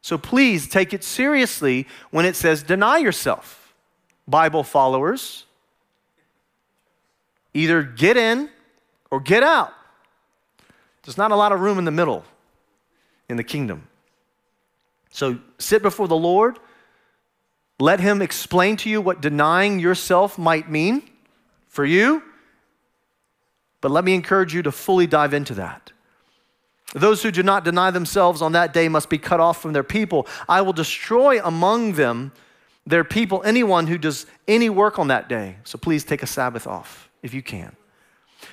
So 0.01 0.17
please 0.17 0.67
take 0.67 0.93
it 0.93 1.03
seriously 1.03 1.85
when 2.11 2.25
it 2.25 2.35
says 2.35 2.63
deny 2.63 2.97
yourself. 2.97 3.58
Bible 4.29 4.63
followers, 4.63 5.45
either 7.53 7.81
get 7.83 8.17
in 8.17 8.49
or 9.09 9.19
get 9.19 9.43
out. 9.43 9.73
There's 11.03 11.17
not 11.17 11.31
a 11.31 11.35
lot 11.35 11.51
of 11.51 11.61
room 11.61 11.79
in 11.79 11.85
the 11.85 11.91
middle 11.91 12.23
in 13.27 13.37
the 13.37 13.43
kingdom. 13.43 13.87
So 15.11 15.39
sit 15.57 15.81
before 15.81 16.07
the 16.07 16.15
Lord. 16.15 16.59
Let 17.79 17.99
Him 17.99 18.21
explain 18.21 18.77
to 18.77 18.89
you 18.89 19.01
what 19.01 19.21
denying 19.21 19.79
yourself 19.79 20.37
might 20.37 20.69
mean 20.69 21.03
for 21.67 21.85
you. 21.85 22.21
But 23.81 23.91
let 23.91 24.03
me 24.03 24.13
encourage 24.13 24.53
you 24.53 24.61
to 24.63 24.71
fully 24.71 25.07
dive 25.07 25.33
into 25.33 25.53
that. 25.55 25.91
Those 26.93 27.23
who 27.23 27.31
do 27.31 27.43
not 27.43 27.63
deny 27.63 27.91
themselves 27.91 28.41
on 28.41 28.51
that 28.53 28.73
day 28.73 28.89
must 28.89 29.09
be 29.09 29.17
cut 29.17 29.39
off 29.39 29.61
from 29.61 29.73
their 29.73 29.83
people. 29.83 30.27
I 30.47 30.61
will 30.61 30.73
destroy 30.73 31.41
among 31.43 31.93
them 31.93 32.31
their 32.89 33.03
people 33.03 33.43
anyone 33.43 33.85
who 33.85 33.99
does 33.99 34.25
any 34.47 34.67
work 34.67 34.97
on 34.97 35.09
that 35.09 35.29
day. 35.29 35.57
So 35.63 35.77
please 35.77 36.03
take 36.03 36.23
a 36.23 36.27
Sabbath 36.27 36.65
off 36.65 37.09
if 37.21 37.35
you 37.35 37.43
can. 37.43 37.75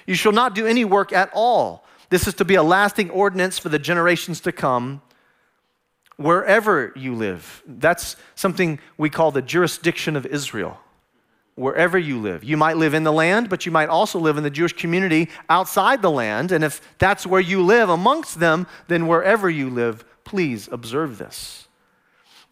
You 0.07 0.15
shall 0.15 0.33
not 0.33 0.55
do 0.55 0.67
any 0.67 0.85
work 0.85 1.11
at 1.13 1.31
all. 1.33 1.87
This 2.11 2.29
is 2.29 2.35
to 2.35 2.45
be 2.45 2.55
a 2.55 2.63
lasting 2.63 3.09
ordinance 3.11 3.59
for 3.59 3.71
the 3.71 3.79
generations 3.79 4.41
to 4.41 4.53
come 4.53 5.01
wherever 6.17 6.93
you 6.95 7.15
live. 7.15 7.63
That's 7.67 8.17
something 8.35 8.79
we 8.99 9.09
call 9.09 9.31
the 9.31 9.41
jurisdiction 9.41 10.17
of 10.17 10.27
Israel 10.27 10.79
wherever 11.55 11.97
you 11.97 12.21
live. 12.21 12.45
You 12.45 12.59
might 12.59 12.77
live 12.77 12.93
in 12.93 13.05
the 13.05 13.13
land, 13.13 13.49
but 13.49 13.65
you 13.65 13.73
might 13.73 13.89
also 13.89 14.19
live 14.19 14.37
in 14.37 14.45
the 14.45 14.51
Jewish 14.51 14.75
community 14.75 15.31
outside 15.49 16.03
the 16.03 16.11
land. 16.11 16.53
And 16.53 16.63
if 16.63 16.83
that's 16.99 17.27
where 17.27 17.41
you 17.41 17.63
live 17.63 17.89
amongst 17.89 18.39
them, 18.39 18.67
then 18.89 19.07
wherever 19.07 19.49
you 19.49 19.71
live, 19.71 20.05
please 20.25 20.69
observe 20.71 21.17
this. 21.17 21.66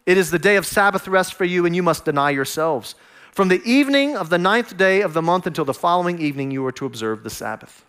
It 0.05 0.17
is 0.17 0.31
the 0.31 0.39
day 0.39 0.55
of 0.55 0.65
Sabbath 0.65 1.07
rest 1.07 1.33
for 1.33 1.45
you, 1.45 1.65
and 1.65 1.75
you 1.75 1.83
must 1.83 2.05
deny 2.05 2.29
yourselves. 2.29 2.95
From 3.31 3.47
the 3.47 3.61
evening 3.63 4.15
of 4.15 4.29
the 4.29 4.37
ninth 4.37 4.77
day 4.77 5.01
of 5.01 5.13
the 5.13 5.21
month 5.21 5.47
until 5.47 5.65
the 5.65 5.73
following 5.73 6.19
evening, 6.19 6.51
you 6.51 6.65
are 6.65 6.71
to 6.73 6.85
observe 6.85 7.23
the 7.23 7.29
Sabbath. 7.29 7.85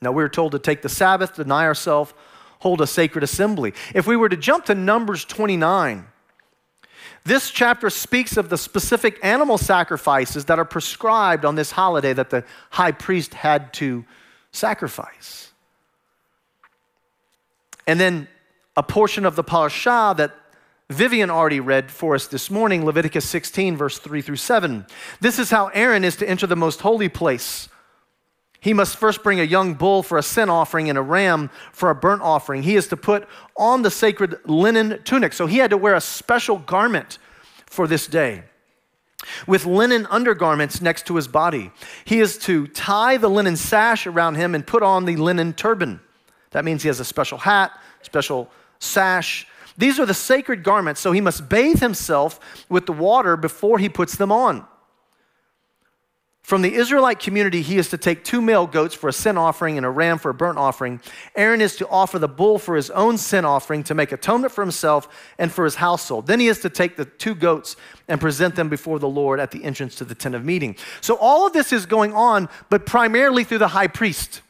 Now, 0.00 0.12
we're 0.12 0.28
told 0.28 0.52
to 0.52 0.58
take 0.58 0.82
the 0.82 0.88
Sabbath, 0.88 1.34
deny 1.34 1.64
ourselves, 1.64 2.14
hold 2.60 2.80
a 2.80 2.86
sacred 2.86 3.22
assembly. 3.22 3.74
If 3.94 4.06
we 4.06 4.16
were 4.16 4.28
to 4.28 4.36
jump 4.36 4.64
to 4.66 4.74
Numbers 4.74 5.24
29, 5.24 6.06
this 7.24 7.50
chapter 7.50 7.90
speaks 7.90 8.36
of 8.36 8.48
the 8.48 8.56
specific 8.56 9.18
animal 9.22 9.58
sacrifices 9.58 10.46
that 10.46 10.58
are 10.58 10.64
prescribed 10.64 11.44
on 11.44 11.56
this 11.56 11.72
holiday 11.72 12.12
that 12.12 12.30
the 12.30 12.44
high 12.70 12.92
priest 12.92 13.34
had 13.34 13.72
to 13.74 14.04
sacrifice. 14.50 15.52
And 17.86 18.00
then 18.00 18.28
a 18.76 18.82
portion 18.82 19.26
of 19.26 19.36
the 19.36 19.44
parashah 19.44 20.16
that 20.16 20.34
Vivian 20.90 21.28
already 21.28 21.60
read 21.60 21.90
for 21.90 22.14
us 22.14 22.26
this 22.26 22.50
morning 22.50 22.84
Leviticus 22.84 23.28
16, 23.28 23.76
verse 23.76 23.98
3 23.98 24.22
through 24.22 24.36
7. 24.36 24.86
This 25.20 25.38
is 25.38 25.50
how 25.50 25.66
Aaron 25.68 26.02
is 26.02 26.16
to 26.16 26.28
enter 26.28 26.46
the 26.46 26.56
most 26.56 26.80
holy 26.80 27.10
place. 27.10 27.68
He 28.60 28.72
must 28.72 28.96
first 28.96 29.22
bring 29.22 29.38
a 29.38 29.44
young 29.44 29.74
bull 29.74 30.02
for 30.02 30.16
a 30.16 30.22
sin 30.22 30.48
offering 30.48 30.88
and 30.88 30.96
a 30.96 31.02
ram 31.02 31.50
for 31.72 31.90
a 31.90 31.94
burnt 31.94 32.22
offering. 32.22 32.62
He 32.62 32.74
is 32.74 32.88
to 32.88 32.96
put 32.96 33.28
on 33.56 33.82
the 33.82 33.90
sacred 33.90 34.36
linen 34.46 35.02
tunic. 35.04 35.34
So 35.34 35.46
he 35.46 35.58
had 35.58 35.70
to 35.70 35.76
wear 35.76 35.94
a 35.94 36.00
special 36.00 36.56
garment 36.56 37.18
for 37.66 37.86
this 37.86 38.06
day 38.06 38.44
with 39.46 39.66
linen 39.66 40.06
undergarments 40.06 40.80
next 40.80 41.06
to 41.06 41.16
his 41.16 41.28
body. 41.28 41.70
He 42.06 42.20
is 42.20 42.38
to 42.38 42.66
tie 42.66 43.18
the 43.18 43.28
linen 43.28 43.56
sash 43.56 44.06
around 44.06 44.36
him 44.36 44.54
and 44.54 44.66
put 44.66 44.82
on 44.82 45.04
the 45.04 45.16
linen 45.16 45.52
turban. 45.52 46.00
That 46.52 46.64
means 46.64 46.82
he 46.82 46.88
has 46.88 46.98
a 46.98 47.04
special 47.04 47.38
hat, 47.38 47.72
special 48.02 48.50
sash, 48.78 49.46
these 49.78 50.00
are 50.00 50.06
the 50.06 50.12
sacred 50.12 50.64
garments, 50.64 51.00
so 51.00 51.12
he 51.12 51.20
must 51.20 51.48
bathe 51.48 51.78
himself 51.80 52.66
with 52.68 52.86
the 52.86 52.92
water 52.92 53.36
before 53.36 53.78
he 53.78 53.88
puts 53.88 54.16
them 54.16 54.32
on. 54.32 54.66
From 56.42 56.62
the 56.62 56.74
Israelite 56.74 57.20
community, 57.20 57.60
he 57.60 57.76
is 57.76 57.90
to 57.90 57.98
take 57.98 58.24
two 58.24 58.40
male 58.40 58.66
goats 58.66 58.94
for 58.94 59.08
a 59.08 59.12
sin 59.12 59.36
offering 59.36 59.76
and 59.76 59.84
a 59.84 59.90
ram 59.90 60.18
for 60.18 60.30
a 60.30 60.34
burnt 60.34 60.58
offering. 60.58 61.00
Aaron 61.36 61.60
is 61.60 61.76
to 61.76 61.86
offer 61.88 62.18
the 62.18 62.26
bull 62.26 62.58
for 62.58 62.74
his 62.74 62.90
own 62.90 63.18
sin 63.18 63.44
offering 63.44 63.84
to 63.84 63.94
make 63.94 64.12
atonement 64.12 64.52
for 64.52 64.62
himself 64.62 65.34
and 65.38 65.52
for 65.52 65.64
his 65.64 65.74
household. 65.74 66.26
Then 66.26 66.40
he 66.40 66.48
is 66.48 66.60
to 66.60 66.70
take 66.70 66.96
the 66.96 67.04
two 67.04 67.34
goats 67.34 67.76
and 68.08 68.18
present 68.18 68.56
them 68.56 68.70
before 68.70 68.98
the 68.98 69.08
Lord 69.08 69.40
at 69.40 69.50
the 69.50 69.62
entrance 69.62 69.94
to 69.96 70.06
the 70.06 70.14
tent 70.14 70.34
of 70.34 70.44
meeting. 70.44 70.74
So 71.02 71.16
all 71.16 71.46
of 71.46 71.52
this 71.52 71.70
is 71.70 71.84
going 71.84 72.14
on, 72.14 72.48
but 72.70 72.86
primarily 72.86 73.44
through 73.44 73.58
the 73.58 73.68
high 73.68 73.88
priest. 73.88 74.40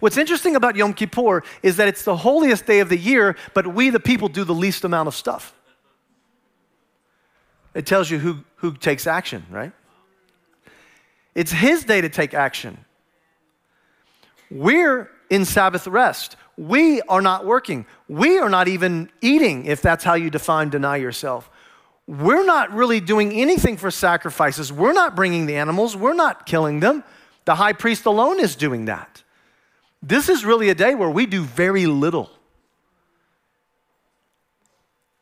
What's 0.00 0.16
interesting 0.16 0.56
about 0.56 0.76
Yom 0.76 0.94
Kippur 0.94 1.42
is 1.62 1.76
that 1.76 1.88
it's 1.88 2.04
the 2.04 2.16
holiest 2.16 2.66
day 2.66 2.80
of 2.80 2.88
the 2.88 2.96
year, 2.96 3.36
but 3.54 3.66
we, 3.66 3.90
the 3.90 4.00
people, 4.00 4.28
do 4.28 4.44
the 4.44 4.54
least 4.54 4.84
amount 4.84 5.08
of 5.08 5.14
stuff. 5.14 5.54
It 7.74 7.86
tells 7.86 8.10
you 8.10 8.18
who, 8.18 8.38
who 8.56 8.74
takes 8.74 9.06
action, 9.06 9.44
right? 9.50 9.72
It's 11.34 11.52
his 11.52 11.84
day 11.84 12.00
to 12.00 12.08
take 12.08 12.34
action. 12.34 12.84
We're 14.50 15.10
in 15.30 15.44
Sabbath 15.44 15.86
rest. 15.86 16.36
We 16.56 17.00
are 17.02 17.22
not 17.22 17.46
working. 17.46 17.86
We 18.08 18.38
are 18.38 18.48
not 18.48 18.66
even 18.66 19.10
eating, 19.20 19.66
if 19.66 19.80
that's 19.80 20.02
how 20.02 20.14
you 20.14 20.30
define 20.30 20.70
deny 20.70 20.96
yourself. 20.96 21.50
We're 22.08 22.44
not 22.44 22.72
really 22.72 23.00
doing 23.00 23.32
anything 23.32 23.76
for 23.76 23.90
sacrifices. 23.90 24.72
We're 24.72 24.94
not 24.94 25.14
bringing 25.14 25.46
the 25.46 25.56
animals. 25.56 25.94
We're 25.94 26.14
not 26.14 26.46
killing 26.46 26.80
them. 26.80 27.04
The 27.44 27.54
high 27.54 27.74
priest 27.74 28.06
alone 28.06 28.40
is 28.40 28.56
doing 28.56 28.86
that. 28.86 29.22
This 30.02 30.28
is 30.28 30.44
really 30.44 30.68
a 30.68 30.74
day 30.74 30.94
where 30.94 31.10
we 31.10 31.26
do 31.26 31.42
very 31.44 31.86
little. 31.86 32.30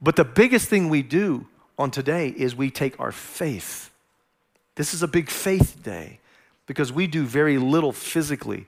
But 0.01 0.17
the 0.17 0.25
biggest 0.25 0.69
thing 0.69 0.89
we 0.89 1.03
do 1.03 1.47
on 1.79 1.91
today 1.91 2.29
is 2.29 2.55
we 2.55 2.71
take 2.71 2.99
our 3.01 3.13
faith. 3.13 3.91
This 4.75 4.93
is 4.93 5.03
a 5.03 5.09
big 5.09 5.31
faith 5.31 5.83
day 5.83 6.21
because 6.67 6.93
we 6.93 7.07
do 7.07 7.25
very 7.25 7.59
little 7.59 7.93
physically, 7.93 8.67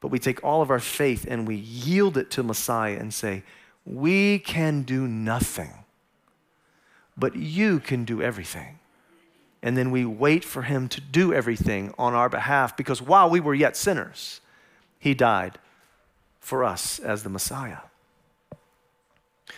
but 0.00 0.08
we 0.08 0.18
take 0.18 0.42
all 0.44 0.62
of 0.62 0.70
our 0.70 0.78
faith 0.78 1.26
and 1.28 1.46
we 1.48 1.56
yield 1.56 2.16
it 2.16 2.30
to 2.32 2.42
Messiah 2.42 2.96
and 2.98 3.12
say, 3.12 3.42
We 3.84 4.38
can 4.38 4.82
do 4.82 5.08
nothing, 5.08 5.72
but 7.16 7.34
you 7.34 7.80
can 7.80 8.04
do 8.04 8.22
everything. 8.22 8.78
And 9.60 9.76
then 9.76 9.90
we 9.90 10.04
wait 10.04 10.44
for 10.44 10.62
him 10.62 10.88
to 10.90 11.00
do 11.00 11.32
everything 11.32 11.92
on 11.98 12.14
our 12.14 12.28
behalf 12.28 12.76
because 12.76 13.02
while 13.02 13.28
we 13.28 13.40
were 13.40 13.54
yet 13.54 13.76
sinners, 13.76 14.40
he 14.98 15.14
died 15.14 15.58
for 16.40 16.64
us 16.64 16.98
as 16.98 17.22
the 17.22 17.28
Messiah. 17.28 17.78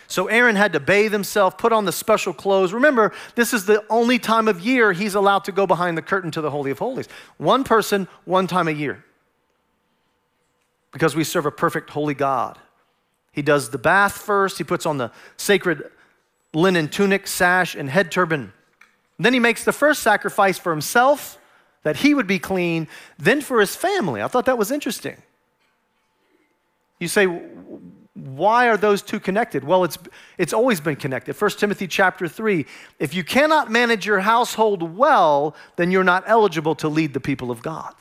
So 0.07 0.27
Aaron 0.27 0.55
had 0.55 0.73
to 0.73 0.79
bathe 0.79 1.11
himself, 1.11 1.57
put 1.57 1.71
on 1.71 1.85
the 1.85 1.91
special 1.91 2.33
clothes. 2.33 2.73
Remember, 2.73 3.13
this 3.35 3.53
is 3.53 3.65
the 3.65 3.83
only 3.89 4.19
time 4.19 4.47
of 4.47 4.59
year 4.59 4.93
he's 4.93 5.15
allowed 5.15 5.45
to 5.45 5.51
go 5.51 5.65
behind 5.65 5.97
the 5.97 6.01
curtain 6.01 6.31
to 6.31 6.41
the 6.41 6.51
Holy 6.51 6.71
of 6.71 6.79
Holies. 6.79 7.07
One 7.37 7.63
person, 7.63 8.07
one 8.25 8.47
time 8.47 8.67
a 8.67 8.71
year. 8.71 9.03
Because 10.91 11.15
we 11.15 11.23
serve 11.23 11.45
a 11.45 11.51
perfect 11.51 11.89
holy 11.91 12.13
God. 12.13 12.59
He 13.31 13.41
does 13.41 13.69
the 13.69 13.77
bath 13.77 14.17
first, 14.17 14.57
he 14.57 14.65
puts 14.65 14.85
on 14.85 14.97
the 14.97 15.11
sacred 15.37 15.89
linen 16.53 16.89
tunic, 16.89 17.27
sash, 17.27 17.75
and 17.75 17.89
head 17.89 18.11
turban. 18.11 18.51
Then 19.17 19.33
he 19.33 19.39
makes 19.39 19.63
the 19.63 19.71
first 19.71 20.03
sacrifice 20.03 20.57
for 20.57 20.71
himself, 20.71 21.37
that 21.83 21.97
he 21.97 22.13
would 22.13 22.27
be 22.27 22.39
clean, 22.39 22.87
then 23.17 23.39
for 23.39 23.59
his 23.59 23.75
family. 23.75 24.21
I 24.21 24.27
thought 24.27 24.45
that 24.45 24.57
was 24.57 24.71
interesting. 24.71 25.17
You 27.01 27.07
say, 27.07 27.25
why 28.13 28.69
are 28.69 28.77
those 28.77 29.01
two 29.01 29.19
connected? 29.19 29.63
Well, 29.63 29.83
it's, 29.83 29.97
it's 30.37 30.53
always 30.53 30.79
been 30.79 30.95
connected. 30.95 31.39
1 31.39 31.51
Timothy 31.51 31.87
chapter 31.87 32.27
3 32.27 32.65
if 32.99 33.15
you 33.15 33.23
cannot 33.23 33.71
manage 33.71 34.05
your 34.05 34.19
household 34.19 34.95
well, 34.95 35.55
then 35.77 35.89
you're 35.89 36.03
not 36.03 36.23
eligible 36.27 36.75
to 36.75 36.87
lead 36.87 37.15
the 37.15 37.19
people 37.19 37.49
of 37.49 37.63
God. 37.63 37.95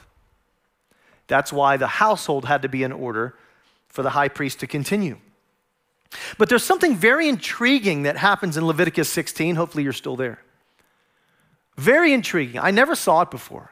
That's 1.29 1.51
why 1.51 1.79
the 1.79 1.87
household 1.87 2.45
had 2.45 2.61
to 2.61 2.69
be 2.69 2.83
in 2.83 2.93
order 2.93 3.37
for 3.89 4.03
the 4.03 4.11
high 4.11 4.29
priest 4.29 4.61
to 4.61 4.67
continue. 4.67 5.17
But 6.37 6.51
there's 6.51 6.65
something 6.65 6.95
very 6.95 7.27
intriguing 7.27 8.03
that 8.03 8.19
happens 8.19 8.59
in 8.59 8.67
Leviticus 8.67 9.09
16. 9.09 9.57
Hopefully, 9.57 9.85
you're 9.85 9.93
still 9.95 10.17
there. 10.17 10.43
Very 11.79 12.13
intriguing. 12.13 12.59
I 12.59 12.71
never 12.71 12.95
saw 12.95 13.23
it 13.23 13.31
before. 13.31 13.71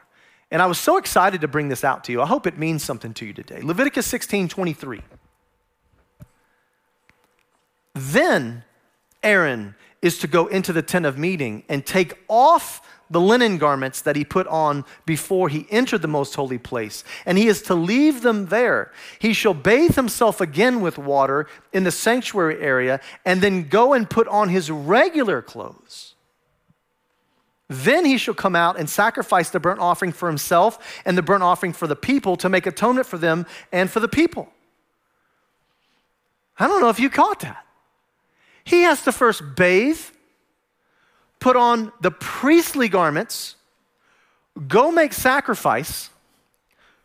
And 0.49 0.61
I 0.61 0.65
was 0.65 0.79
so 0.79 0.97
excited 0.97 1.41
to 1.41 1.47
bring 1.47 1.67
this 1.67 1.83
out 1.83 2.05
to 2.05 2.11
you. 2.11 2.21
I 2.21 2.25
hope 2.25 2.47
it 2.47 2.57
means 2.57 2.83
something 2.83 3.13
to 3.15 3.25
you 3.25 3.33
today. 3.33 3.61
Leviticus 3.61 4.07
16 4.07 4.47
23. 4.47 5.01
Then 7.99 8.63
Aaron 9.23 9.75
is 10.01 10.19
to 10.19 10.27
go 10.27 10.47
into 10.47 10.71
the 10.71 10.81
tent 10.81 11.05
of 11.05 11.17
meeting 11.17 11.63
and 11.67 11.85
take 11.85 12.13
off 12.29 12.81
the 13.09 13.19
linen 13.19 13.57
garments 13.57 14.01
that 14.01 14.15
he 14.15 14.23
put 14.23 14.47
on 14.47 14.85
before 15.05 15.49
he 15.49 15.67
entered 15.69 16.01
the 16.01 16.07
most 16.07 16.35
holy 16.35 16.59
place, 16.59 17.03
and 17.25 17.37
he 17.37 17.47
is 17.47 17.61
to 17.63 17.75
leave 17.75 18.21
them 18.21 18.45
there. 18.45 18.93
He 19.17 19.33
shall 19.33 19.53
bathe 19.53 19.95
himself 19.95 20.39
again 20.39 20.79
with 20.79 20.97
water 20.97 21.47
in 21.73 21.83
the 21.83 21.91
sanctuary 21.91 22.61
area, 22.61 23.01
and 23.25 23.41
then 23.41 23.67
go 23.67 23.93
and 23.93 24.09
put 24.09 24.27
on 24.27 24.47
his 24.47 24.71
regular 24.71 25.41
clothes. 25.41 26.13
Then 27.67 28.05
he 28.05 28.17
shall 28.17 28.33
come 28.33 28.55
out 28.55 28.79
and 28.79 28.89
sacrifice 28.89 29.49
the 29.49 29.59
burnt 29.59 29.79
offering 29.79 30.11
for 30.11 30.29
himself 30.29 31.01
and 31.05 31.17
the 31.17 31.21
burnt 31.21 31.43
offering 31.43 31.73
for 31.73 31.87
the 31.87 31.95
people 31.95 32.37
to 32.37 32.47
make 32.47 32.65
atonement 32.65 33.07
for 33.07 33.17
them 33.17 33.45
and 33.71 33.89
for 33.89 33.99
the 33.99 34.07
people. 34.07 34.49
I 36.57 36.67
don't 36.67 36.81
know 36.81 36.89
if 36.89 36.99
you 36.99 37.09
caught 37.09 37.41
that. 37.41 37.65
He 38.69 38.83
has 38.83 39.01
to 39.05 39.11
first 39.11 39.41
bathe, 39.55 39.99
put 41.39 41.55
on 41.55 41.91
the 42.01 42.11
priestly 42.11 42.87
garments, 42.87 43.55
go 44.67 44.91
make 44.91 45.11
sacrifice 45.11 46.11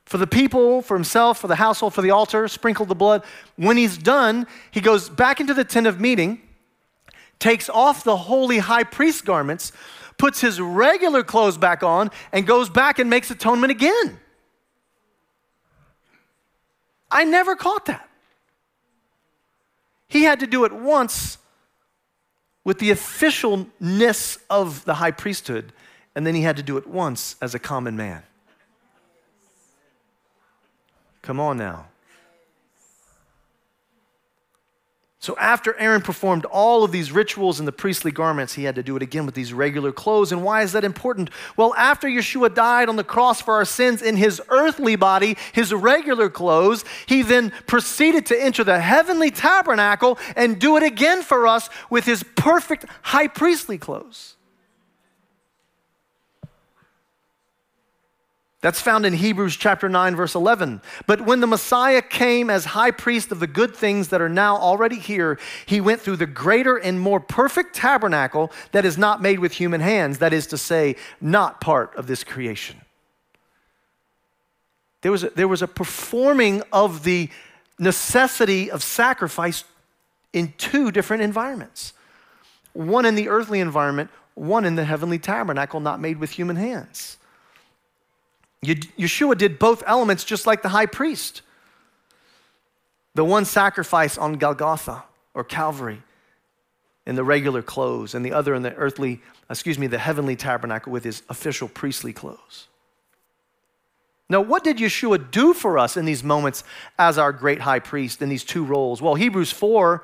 for 0.04 0.18
the 0.18 0.26
people, 0.26 0.82
for 0.82 0.94
himself, 0.94 1.38
for 1.38 1.46
the 1.48 1.56
household, 1.56 1.94
for 1.94 2.02
the 2.02 2.10
altar, 2.10 2.48
sprinkle 2.48 2.84
the 2.84 2.94
blood. 2.94 3.24
When 3.56 3.78
he's 3.78 3.96
done, 3.96 4.46
he 4.72 4.82
goes 4.82 5.08
back 5.08 5.40
into 5.40 5.54
the 5.54 5.64
tent 5.64 5.86
of 5.86 5.98
meeting, 5.98 6.42
takes 7.38 7.70
off 7.70 8.04
the 8.04 8.18
holy 8.18 8.58
high 8.58 8.84
priest 8.84 9.24
garments, 9.24 9.72
puts 10.18 10.42
his 10.42 10.60
regular 10.60 11.22
clothes 11.22 11.56
back 11.56 11.82
on, 11.82 12.10
and 12.30 12.46
goes 12.46 12.68
back 12.68 12.98
and 12.98 13.08
makes 13.08 13.30
atonement 13.30 13.70
again. 13.70 14.20
I 17.10 17.24
never 17.24 17.56
caught 17.56 17.86
that. 17.86 18.06
He 20.08 20.24
had 20.24 20.40
to 20.40 20.46
do 20.46 20.66
it 20.66 20.72
once 20.74 21.38
with 22.64 22.78
the 22.78 22.90
officialness 22.90 24.38
of 24.48 24.84
the 24.84 24.94
high 24.94 25.10
priesthood, 25.10 25.72
and 26.14 26.26
then 26.26 26.34
he 26.34 26.42
had 26.42 26.56
to 26.56 26.62
do 26.62 26.76
it 26.76 26.86
once 26.86 27.36
as 27.40 27.54
a 27.54 27.58
common 27.58 27.96
man. 27.96 28.22
Come 31.22 31.38
on 31.40 31.56
now. 31.58 31.86
So, 35.24 35.34
after 35.38 35.74
Aaron 35.78 36.02
performed 36.02 36.44
all 36.44 36.84
of 36.84 36.92
these 36.92 37.10
rituals 37.10 37.58
in 37.58 37.64
the 37.64 37.72
priestly 37.72 38.12
garments, 38.12 38.52
he 38.52 38.64
had 38.64 38.74
to 38.74 38.82
do 38.82 38.94
it 38.94 39.00
again 39.00 39.24
with 39.24 39.34
these 39.34 39.54
regular 39.54 39.90
clothes. 39.90 40.32
And 40.32 40.44
why 40.44 40.60
is 40.60 40.72
that 40.72 40.84
important? 40.84 41.30
Well, 41.56 41.72
after 41.78 42.06
Yeshua 42.06 42.54
died 42.54 42.90
on 42.90 42.96
the 42.96 43.04
cross 43.04 43.40
for 43.40 43.54
our 43.54 43.64
sins 43.64 44.02
in 44.02 44.18
his 44.18 44.42
earthly 44.50 44.96
body, 44.96 45.38
his 45.54 45.72
regular 45.72 46.28
clothes, 46.28 46.84
he 47.06 47.22
then 47.22 47.54
proceeded 47.66 48.26
to 48.26 48.38
enter 48.38 48.64
the 48.64 48.78
heavenly 48.80 49.30
tabernacle 49.30 50.18
and 50.36 50.58
do 50.58 50.76
it 50.76 50.82
again 50.82 51.22
for 51.22 51.46
us 51.46 51.70
with 51.88 52.04
his 52.04 52.22
perfect 52.36 52.84
high 53.00 53.28
priestly 53.28 53.78
clothes. 53.78 54.36
That's 58.64 58.80
found 58.80 59.04
in 59.04 59.12
Hebrews 59.12 59.56
chapter 59.56 59.90
9, 59.90 60.16
verse 60.16 60.34
11. 60.34 60.80
But 61.06 61.20
when 61.20 61.40
the 61.40 61.46
Messiah 61.46 62.00
came 62.00 62.48
as 62.48 62.64
high 62.64 62.92
priest 62.92 63.30
of 63.30 63.38
the 63.38 63.46
good 63.46 63.76
things 63.76 64.08
that 64.08 64.22
are 64.22 64.28
now 64.30 64.56
already 64.56 64.98
here, 64.98 65.38
he 65.66 65.82
went 65.82 66.00
through 66.00 66.16
the 66.16 66.24
greater 66.24 66.78
and 66.78 66.98
more 66.98 67.20
perfect 67.20 67.76
tabernacle 67.76 68.50
that 68.72 68.86
is 68.86 68.96
not 68.96 69.20
made 69.20 69.38
with 69.38 69.52
human 69.52 69.82
hands, 69.82 70.16
that 70.20 70.32
is 70.32 70.46
to 70.46 70.56
say, 70.56 70.96
not 71.20 71.60
part 71.60 71.94
of 71.94 72.06
this 72.06 72.24
creation. 72.24 72.80
There 75.02 75.12
was 75.12 75.24
a, 75.24 75.28
there 75.28 75.46
was 75.46 75.60
a 75.60 75.68
performing 75.68 76.62
of 76.72 77.04
the 77.04 77.28
necessity 77.78 78.70
of 78.70 78.82
sacrifice 78.82 79.64
in 80.32 80.54
two 80.56 80.90
different 80.90 81.22
environments 81.22 81.92
one 82.72 83.04
in 83.04 83.14
the 83.14 83.28
earthly 83.28 83.60
environment, 83.60 84.08
one 84.32 84.64
in 84.64 84.74
the 84.74 84.84
heavenly 84.84 85.18
tabernacle 85.18 85.80
not 85.80 86.00
made 86.00 86.16
with 86.16 86.30
human 86.30 86.56
hands. 86.56 87.18
Yeshua 88.64 89.36
did 89.36 89.58
both 89.58 89.82
elements 89.86 90.24
just 90.24 90.46
like 90.46 90.62
the 90.62 90.70
high 90.70 90.86
priest. 90.86 91.42
The 93.14 93.24
one 93.24 93.44
sacrifice 93.44 94.18
on 94.18 94.34
Golgotha 94.34 95.04
or 95.34 95.44
Calvary 95.44 96.02
in 97.06 97.16
the 97.16 97.24
regular 97.24 97.60
clothes, 97.60 98.14
and 98.14 98.24
the 98.24 98.32
other 98.32 98.54
in 98.54 98.62
the 98.62 98.74
earthly, 98.74 99.20
excuse 99.50 99.78
me, 99.78 99.86
the 99.86 99.98
heavenly 99.98 100.36
tabernacle 100.36 100.90
with 100.90 101.04
his 101.04 101.22
official 101.28 101.68
priestly 101.68 102.14
clothes. 102.14 102.68
Now, 104.30 104.40
what 104.40 104.64
did 104.64 104.78
Yeshua 104.78 105.30
do 105.30 105.52
for 105.52 105.78
us 105.78 105.98
in 105.98 106.06
these 106.06 106.24
moments 106.24 106.64
as 106.98 107.18
our 107.18 107.30
great 107.30 107.60
high 107.60 107.78
priest 107.78 108.22
in 108.22 108.30
these 108.30 108.42
two 108.42 108.64
roles? 108.64 109.02
Well, 109.02 109.16
Hebrews 109.16 109.52
4 109.52 110.02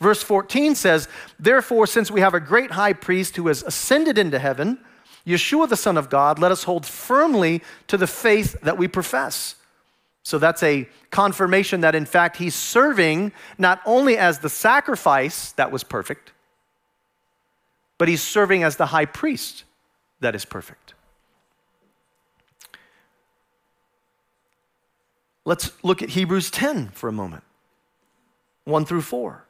Verse 0.00 0.22
14 0.22 0.74
says, 0.74 1.08
Therefore, 1.38 1.86
since 1.86 2.10
we 2.10 2.20
have 2.20 2.34
a 2.34 2.40
great 2.40 2.72
high 2.72 2.92
priest 2.92 3.36
who 3.36 3.46
has 3.46 3.62
ascended 3.62 4.18
into 4.18 4.38
heaven, 4.38 4.78
Yeshua 5.26 5.68
the 5.68 5.76
Son 5.76 5.96
of 5.96 6.10
God, 6.10 6.38
let 6.38 6.52
us 6.52 6.64
hold 6.64 6.84
firmly 6.84 7.62
to 7.86 7.96
the 7.96 8.06
faith 8.06 8.56
that 8.62 8.76
we 8.76 8.88
profess. 8.88 9.56
So 10.22 10.38
that's 10.38 10.62
a 10.62 10.88
confirmation 11.10 11.82
that, 11.82 11.94
in 11.94 12.06
fact, 12.06 12.36
he's 12.36 12.54
serving 12.54 13.32
not 13.58 13.80
only 13.84 14.16
as 14.16 14.38
the 14.38 14.48
sacrifice 14.48 15.52
that 15.52 15.70
was 15.70 15.84
perfect, 15.84 16.32
but 17.98 18.08
he's 18.08 18.22
serving 18.22 18.62
as 18.62 18.76
the 18.76 18.86
high 18.86 19.04
priest 19.04 19.64
that 20.20 20.34
is 20.34 20.44
perfect. 20.44 20.94
Let's 25.44 25.72
look 25.82 26.02
at 26.02 26.10
Hebrews 26.10 26.50
10 26.50 26.88
for 26.88 27.08
a 27.08 27.12
moment 27.12 27.44
1 28.64 28.86
through 28.86 29.02
4. 29.02 29.44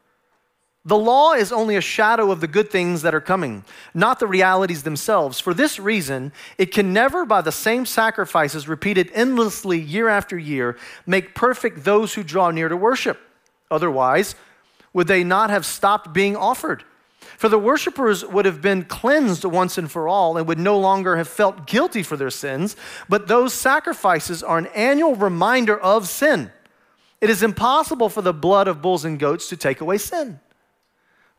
The 0.87 0.99
law 0.99 1.33
is 1.33 1.51
only 1.51 1.77
a 1.77 1.81
shadow 1.81 2.31
of 2.31 2.43
the 2.43 2.47
good 2.47 2.71
things 2.71 3.01
that 3.03 3.15
are 3.15 3.21
coming, 3.21 3.65
not 3.95 4.21
the 4.21 4.27
realities 4.27 4.83
themselves. 4.83 5.41
For 5.41 5.55
this 5.55 5.79
reason, 5.79 6.31
it 6.59 6.73
can 6.73 6.93
never, 6.93 7.25
by 7.25 7.41
the 7.41 7.53
same 7.53 7.87
sacrifices 7.87 8.69
repeated 8.69 9.11
endlessly 9.15 9.81
year 9.81 10.11
after 10.11 10.37
year, 10.37 10.77
make 11.07 11.35
perfect 11.35 11.85
those 11.85 12.13
who 12.13 12.23
draw 12.23 12.51
near 12.51 12.69
to 12.69 12.77
worship. 12.77 13.19
Otherwise, 13.71 14.35
would 14.93 15.07
they 15.07 15.25
not 15.25 15.49
have 15.49 15.65
stopped 15.65 16.13
being 16.13 16.37
offered? 16.37 16.85
For 17.39 17.49
the 17.49 17.59
worshippers 17.59 18.23
would 18.23 18.45
have 18.45 18.61
been 18.61 18.85
cleansed 18.85 19.47
once 19.47 19.79
and 19.79 19.91
for 19.91 20.07
all 20.07 20.37
and 20.37 20.47
would 20.47 20.59
no 20.59 20.79
longer 20.79 21.17
have 21.17 21.29
felt 21.29 21.67
guilty 21.67 22.03
for 22.03 22.19
their 22.19 22.31
sins, 22.31 22.77
but 23.09 23.27
those 23.27 23.55
sacrifices 23.55 24.43
are 24.43 24.59
an 24.59 24.67
annual 24.75 25.17
reminder 25.17 25.79
of 25.79 26.09
sin. 26.09 26.53
It 27.23 27.31
is 27.31 27.43
impossible 27.43 28.11
for 28.11 28.21
the 28.21 28.35
blood 28.35 28.69
of 28.69 28.83
bulls 28.83 29.07
and 29.07 29.19
goats 29.19 29.49
to 29.49 29.57
take 29.57 29.81
away 29.81 29.97
sin. 29.97 30.41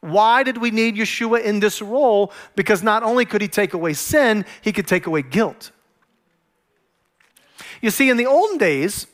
Why 0.05 0.43
did 0.43 0.57
we 0.57 0.71
need 0.71 0.95
Yeshua 0.95 1.43
in 1.43 1.59
this 1.59 1.81
role? 1.81 2.31
Because 2.55 2.83
not 2.83 3.03
only 3.03 3.25
could 3.25 3.41
he 3.41 3.47
take 3.47 3.73
away 3.73 3.93
sin, 3.93 4.45
he 4.61 4.71
could 4.71 4.87
take 4.87 5.07
away 5.07 5.21
guilt. 5.21 5.71
You 7.81 7.89
see, 7.89 8.09
in 8.09 8.17
the 8.17 8.25
olden 8.25 8.57
days, 8.57 9.07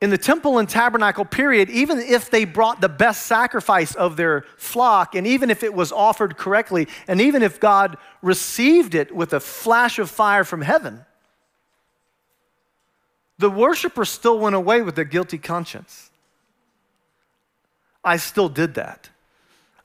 in 0.00 0.10
the 0.10 0.18
temple 0.18 0.58
and 0.58 0.68
tabernacle 0.68 1.24
period, 1.24 1.70
even 1.70 1.98
if 1.98 2.30
they 2.30 2.44
brought 2.44 2.80
the 2.80 2.88
best 2.88 3.26
sacrifice 3.26 3.94
of 3.94 4.16
their 4.16 4.44
flock, 4.56 5.14
and 5.14 5.26
even 5.26 5.50
if 5.50 5.62
it 5.62 5.74
was 5.74 5.90
offered 5.90 6.36
correctly, 6.36 6.86
and 7.08 7.20
even 7.20 7.42
if 7.42 7.58
God 7.58 7.96
received 8.22 8.94
it 8.94 9.14
with 9.14 9.32
a 9.32 9.40
flash 9.40 9.98
of 9.98 10.08
fire 10.08 10.44
from 10.44 10.62
heaven, 10.62 11.04
the 13.38 13.50
worshiper 13.50 14.04
still 14.04 14.38
went 14.38 14.54
away 14.54 14.82
with 14.82 14.98
a 14.98 15.04
guilty 15.04 15.38
conscience. 15.38 16.07
I 18.04 18.16
still 18.16 18.48
did 18.48 18.74
that. 18.74 19.08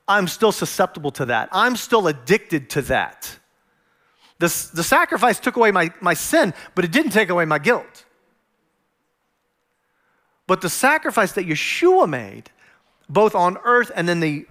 I'm 0.07 0.27
still 0.27 0.51
susceptible 0.51 1.11
to 1.11 1.25
that. 1.25 1.49
I'm 1.51 1.75
still 1.75 2.07
addicted 2.07 2.69
to 2.71 2.81
that. 2.83 3.37
The, 4.39 4.47
the 4.73 4.83
sacrifice 4.83 5.39
took 5.39 5.55
away 5.55 5.71
my, 5.71 5.91
my 6.01 6.13
sin, 6.13 6.53
but 6.75 6.83
it 6.83 6.91
didn't 6.91 7.11
take 7.11 7.29
away 7.29 7.45
my 7.45 7.59
guilt. 7.59 8.05
But 10.47 10.61
the 10.61 10.69
sacrifice 10.69 11.31
that 11.33 11.45
Yeshua 11.45 12.09
made, 12.09 12.49
both 13.07 13.35
on 13.35 13.57
earth 13.63 13.91
and 13.95 14.07
then 14.07 14.19
the 14.19 14.45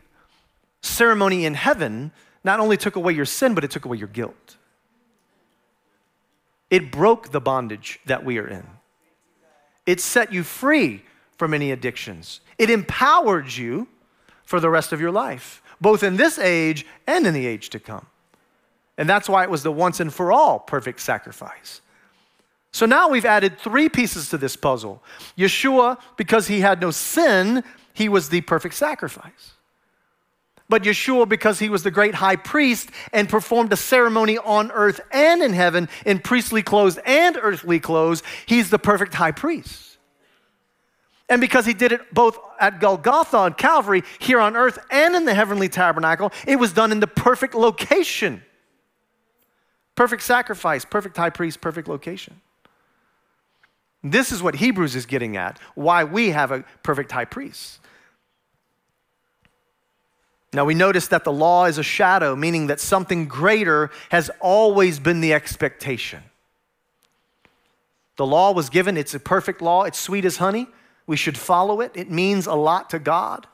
ceremony 0.80 1.44
in 1.44 1.54
heaven, 1.54 2.12
not 2.44 2.60
only 2.60 2.76
took 2.76 2.96
away 2.96 3.12
your 3.12 3.26
sin, 3.26 3.54
but 3.54 3.64
it 3.64 3.70
took 3.70 3.84
away 3.84 3.98
your 3.98 4.08
guilt. 4.08 4.56
It 6.70 6.90
broke 6.90 7.30
the 7.30 7.40
bondage 7.40 8.00
that 8.06 8.24
we 8.24 8.38
are 8.38 8.48
in. 8.48 8.66
It 9.84 10.00
set 10.00 10.32
you 10.32 10.42
free 10.42 11.02
from 11.36 11.54
any 11.54 11.70
addictions. 11.70 12.40
It 12.58 12.70
empowered 12.70 13.52
you 13.52 13.88
for 14.44 14.60
the 14.60 14.70
rest 14.70 14.92
of 14.92 15.00
your 15.00 15.10
life, 15.10 15.62
both 15.80 16.02
in 16.02 16.16
this 16.16 16.38
age 16.38 16.86
and 17.06 17.26
in 17.26 17.34
the 17.34 17.46
age 17.46 17.70
to 17.70 17.80
come. 17.80 18.06
And 18.98 19.08
that's 19.08 19.28
why 19.28 19.42
it 19.42 19.50
was 19.50 19.62
the 19.62 19.72
once 19.72 20.00
and 20.00 20.12
for 20.12 20.30
all 20.30 20.58
perfect 20.58 21.00
sacrifice. 21.00 21.80
So 22.72 22.86
now 22.86 23.08
we've 23.08 23.24
added 23.24 23.58
three 23.58 23.88
pieces 23.88 24.30
to 24.30 24.38
this 24.38 24.56
puzzle. 24.56 25.02
Yeshua, 25.36 25.98
because 26.16 26.48
he 26.48 26.60
had 26.60 26.80
no 26.80 26.90
sin, 26.90 27.64
he 27.92 28.08
was 28.08 28.28
the 28.28 28.40
perfect 28.42 28.74
sacrifice. 28.74 29.52
But 30.68 30.84
Yeshua, 30.84 31.28
because 31.28 31.58
he 31.58 31.68
was 31.68 31.82
the 31.82 31.90
great 31.90 32.14
high 32.14 32.36
priest 32.36 32.90
and 33.12 33.28
performed 33.28 33.72
a 33.74 33.76
ceremony 33.76 34.38
on 34.38 34.70
earth 34.70 35.00
and 35.10 35.42
in 35.42 35.52
heaven 35.52 35.88
in 36.06 36.18
priestly 36.18 36.62
clothes 36.62 36.98
and 37.04 37.38
earthly 37.40 37.78
clothes, 37.78 38.22
he's 38.46 38.70
the 38.70 38.78
perfect 38.78 39.12
high 39.12 39.32
priest. 39.32 39.91
And 41.32 41.40
because 41.40 41.64
he 41.64 41.72
did 41.72 41.92
it 41.92 42.12
both 42.12 42.38
at 42.60 42.78
Golgotha 42.78 43.38
on 43.38 43.54
Calvary, 43.54 44.02
here 44.18 44.38
on 44.38 44.54
earth, 44.54 44.78
and 44.90 45.16
in 45.16 45.24
the 45.24 45.32
heavenly 45.32 45.66
tabernacle, 45.66 46.30
it 46.46 46.56
was 46.56 46.74
done 46.74 46.92
in 46.92 47.00
the 47.00 47.06
perfect 47.06 47.54
location. 47.54 48.42
Perfect 49.94 50.24
sacrifice, 50.24 50.84
perfect 50.84 51.16
high 51.16 51.30
priest, 51.30 51.62
perfect 51.62 51.88
location. 51.88 52.42
This 54.04 54.30
is 54.30 54.42
what 54.42 54.56
Hebrews 54.56 54.94
is 54.94 55.06
getting 55.06 55.38
at 55.38 55.58
why 55.74 56.04
we 56.04 56.32
have 56.32 56.52
a 56.52 56.64
perfect 56.82 57.12
high 57.12 57.24
priest. 57.24 57.80
Now 60.52 60.66
we 60.66 60.74
notice 60.74 61.08
that 61.08 61.24
the 61.24 61.32
law 61.32 61.64
is 61.64 61.78
a 61.78 61.82
shadow, 61.82 62.36
meaning 62.36 62.66
that 62.66 62.78
something 62.78 63.26
greater 63.26 63.90
has 64.10 64.30
always 64.38 64.98
been 64.98 65.22
the 65.22 65.32
expectation. 65.32 66.24
The 68.16 68.26
law 68.26 68.52
was 68.52 68.68
given, 68.68 68.98
it's 68.98 69.14
a 69.14 69.20
perfect 69.20 69.62
law, 69.62 69.84
it's 69.84 69.98
sweet 69.98 70.26
as 70.26 70.36
honey. 70.36 70.68
We 71.06 71.16
should 71.16 71.36
follow 71.36 71.80
it. 71.80 71.92
It 71.94 72.10
means 72.10 72.46
a 72.46 72.54
lot 72.54 72.90
to 72.90 72.98
God. 72.98 73.46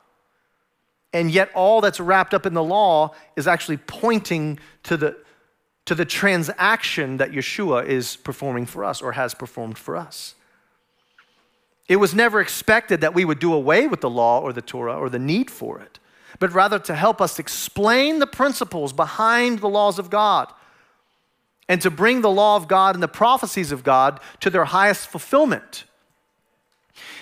And 1.12 1.30
yet, 1.30 1.50
all 1.54 1.80
that's 1.80 2.00
wrapped 2.00 2.34
up 2.34 2.44
in 2.44 2.54
the 2.54 2.62
law 2.62 3.14
is 3.34 3.46
actually 3.46 3.78
pointing 3.78 4.58
to 4.82 4.96
the, 4.96 5.16
to 5.86 5.94
the 5.94 6.04
transaction 6.04 7.16
that 7.16 7.32
Yeshua 7.32 7.86
is 7.86 8.16
performing 8.16 8.66
for 8.66 8.84
us 8.84 9.00
or 9.00 9.12
has 9.12 9.34
performed 9.34 9.78
for 9.78 9.96
us. 9.96 10.34
It 11.88 11.96
was 11.96 12.14
never 12.14 12.40
expected 12.40 13.00
that 13.00 13.14
we 13.14 13.24
would 13.24 13.38
do 13.38 13.54
away 13.54 13.86
with 13.86 14.02
the 14.02 14.10
law 14.10 14.40
or 14.40 14.52
the 14.52 14.60
Torah 14.60 14.98
or 14.98 15.08
the 15.08 15.18
need 15.18 15.50
for 15.50 15.80
it, 15.80 15.98
but 16.38 16.52
rather 16.52 16.78
to 16.80 16.94
help 16.94 17.22
us 17.22 17.38
explain 17.38 18.18
the 18.18 18.26
principles 18.26 18.92
behind 18.92 19.60
the 19.60 19.68
laws 19.68 19.98
of 19.98 20.10
God 20.10 20.52
and 21.66 21.80
to 21.80 21.90
bring 21.90 22.20
the 22.20 22.30
law 22.30 22.56
of 22.56 22.68
God 22.68 22.94
and 22.94 23.02
the 23.02 23.08
prophecies 23.08 23.72
of 23.72 23.82
God 23.82 24.20
to 24.40 24.50
their 24.50 24.66
highest 24.66 25.08
fulfillment. 25.08 25.84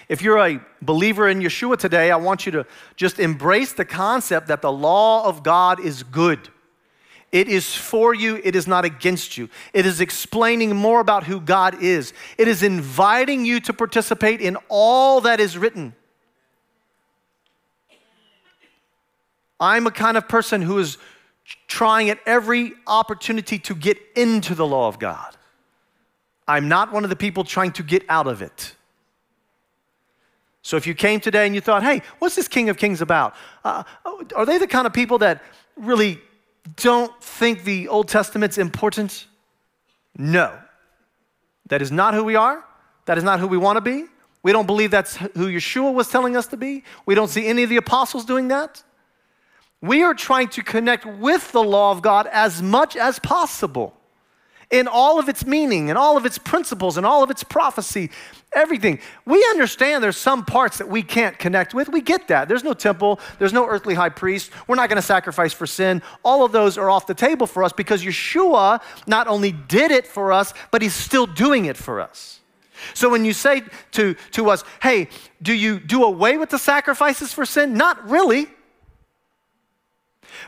If 0.08 0.22
you're 0.22 0.38
a 0.38 0.60
believer 0.80 1.28
in 1.28 1.40
Yeshua 1.40 1.76
today, 1.76 2.10
I 2.10 2.16
want 2.16 2.46
you 2.46 2.52
to 2.52 2.66
just 2.94 3.18
embrace 3.18 3.72
the 3.72 3.84
concept 3.84 4.48
that 4.48 4.62
the 4.62 4.70
law 4.70 5.26
of 5.26 5.42
God 5.42 5.80
is 5.80 6.02
good. 6.04 6.48
It 7.32 7.48
is 7.48 7.74
for 7.74 8.14
you, 8.14 8.40
it 8.44 8.54
is 8.54 8.68
not 8.68 8.84
against 8.84 9.36
you. 9.36 9.48
It 9.72 9.84
is 9.84 10.00
explaining 10.00 10.76
more 10.76 11.00
about 11.00 11.24
who 11.24 11.40
God 11.40 11.82
is. 11.82 12.12
It 12.38 12.46
is 12.46 12.62
inviting 12.62 13.44
you 13.44 13.58
to 13.60 13.72
participate 13.72 14.40
in 14.40 14.56
all 14.68 15.20
that 15.22 15.40
is 15.40 15.58
written. 15.58 15.94
I'm 19.58 19.86
a 19.86 19.90
kind 19.90 20.16
of 20.16 20.28
person 20.28 20.62
who 20.62 20.78
is 20.78 20.98
trying 21.66 22.10
at 22.10 22.18
every 22.26 22.74
opportunity 22.86 23.58
to 23.60 23.74
get 23.74 23.98
into 24.14 24.54
the 24.54 24.66
law 24.66 24.88
of 24.88 24.98
God. 24.98 25.36
I'm 26.46 26.68
not 26.68 26.92
one 26.92 27.04
of 27.04 27.10
the 27.10 27.16
people 27.16 27.42
trying 27.42 27.72
to 27.72 27.82
get 27.82 28.04
out 28.08 28.26
of 28.28 28.40
it. 28.40 28.74
So 30.66 30.76
if 30.76 30.84
you 30.84 30.96
came 30.96 31.20
today 31.20 31.46
and 31.46 31.54
you 31.54 31.60
thought, 31.60 31.84
hey, 31.84 32.02
what's 32.18 32.34
this 32.34 32.48
King 32.48 32.68
of 32.70 32.76
Kings 32.76 33.00
about? 33.00 33.36
Uh, 33.64 33.84
are 34.34 34.44
they 34.44 34.58
the 34.58 34.66
kind 34.66 34.84
of 34.84 34.92
people 34.92 35.18
that 35.18 35.44
really 35.76 36.18
don't 36.74 37.12
think 37.22 37.62
the 37.62 37.86
Old 37.86 38.08
Testament's 38.08 38.58
important? 38.58 39.28
No. 40.18 40.58
That 41.66 41.82
is 41.82 41.92
not 41.92 42.14
who 42.14 42.24
we 42.24 42.34
are. 42.34 42.64
That 43.04 43.16
is 43.16 43.22
not 43.22 43.38
who 43.38 43.46
we 43.46 43.56
want 43.56 43.76
to 43.76 43.80
be. 43.80 44.06
We 44.42 44.50
don't 44.50 44.66
believe 44.66 44.90
that's 44.90 45.14
who 45.14 45.46
Yeshua 45.46 45.94
was 45.94 46.08
telling 46.08 46.36
us 46.36 46.48
to 46.48 46.56
be. 46.56 46.82
We 47.06 47.14
don't 47.14 47.28
see 47.28 47.46
any 47.46 47.62
of 47.62 47.70
the 47.70 47.76
apostles 47.76 48.24
doing 48.24 48.48
that. 48.48 48.82
We 49.80 50.02
are 50.02 50.14
trying 50.14 50.48
to 50.48 50.64
connect 50.64 51.06
with 51.06 51.52
the 51.52 51.62
law 51.62 51.92
of 51.92 52.02
God 52.02 52.26
as 52.32 52.60
much 52.60 52.96
as 52.96 53.20
possible. 53.20 53.95
In 54.70 54.88
all 54.88 55.18
of 55.18 55.28
its 55.28 55.46
meaning 55.46 55.90
and 55.90 55.98
all 55.98 56.16
of 56.16 56.26
its 56.26 56.38
principles 56.38 56.96
and 56.96 57.06
all 57.06 57.22
of 57.22 57.30
its 57.30 57.44
prophecy, 57.44 58.10
everything. 58.52 58.98
We 59.24 59.44
understand 59.50 60.02
there's 60.02 60.16
some 60.16 60.44
parts 60.44 60.78
that 60.78 60.88
we 60.88 61.02
can't 61.02 61.38
connect 61.38 61.72
with. 61.72 61.88
We 61.88 62.00
get 62.00 62.28
that. 62.28 62.48
There's 62.48 62.64
no 62.64 62.74
temple, 62.74 63.20
there's 63.38 63.52
no 63.52 63.66
earthly 63.66 63.94
high 63.94 64.08
priest. 64.08 64.50
We're 64.66 64.76
not 64.76 64.88
going 64.88 64.96
to 64.96 65.06
sacrifice 65.06 65.52
for 65.52 65.66
sin. 65.66 66.02
All 66.24 66.44
of 66.44 66.52
those 66.52 66.76
are 66.78 66.90
off 66.90 67.06
the 67.06 67.14
table 67.14 67.46
for 67.46 67.62
us 67.62 67.72
because 67.72 68.02
Yeshua 68.02 68.82
not 69.06 69.28
only 69.28 69.52
did 69.52 69.90
it 69.90 70.06
for 70.06 70.32
us, 70.32 70.52
but 70.70 70.82
he's 70.82 70.94
still 70.94 71.26
doing 71.26 71.66
it 71.66 71.76
for 71.76 72.00
us. 72.00 72.40
So 72.94 73.08
when 73.08 73.24
you 73.24 73.32
say 73.32 73.62
to, 73.92 74.14
to 74.32 74.50
us, 74.50 74.64
hey, 74.82 75.08
do 75.40 75.54
you 75.54 75.78
do 75.78 76.04
away 76.04 76.36
with 76.38 76.50
the 76.50 76.58
sacrifices 76.58 77.32
for 77.32 77.46
sin? 77.46 77.74
Not 77.74 78.08
really. 78.08 78.48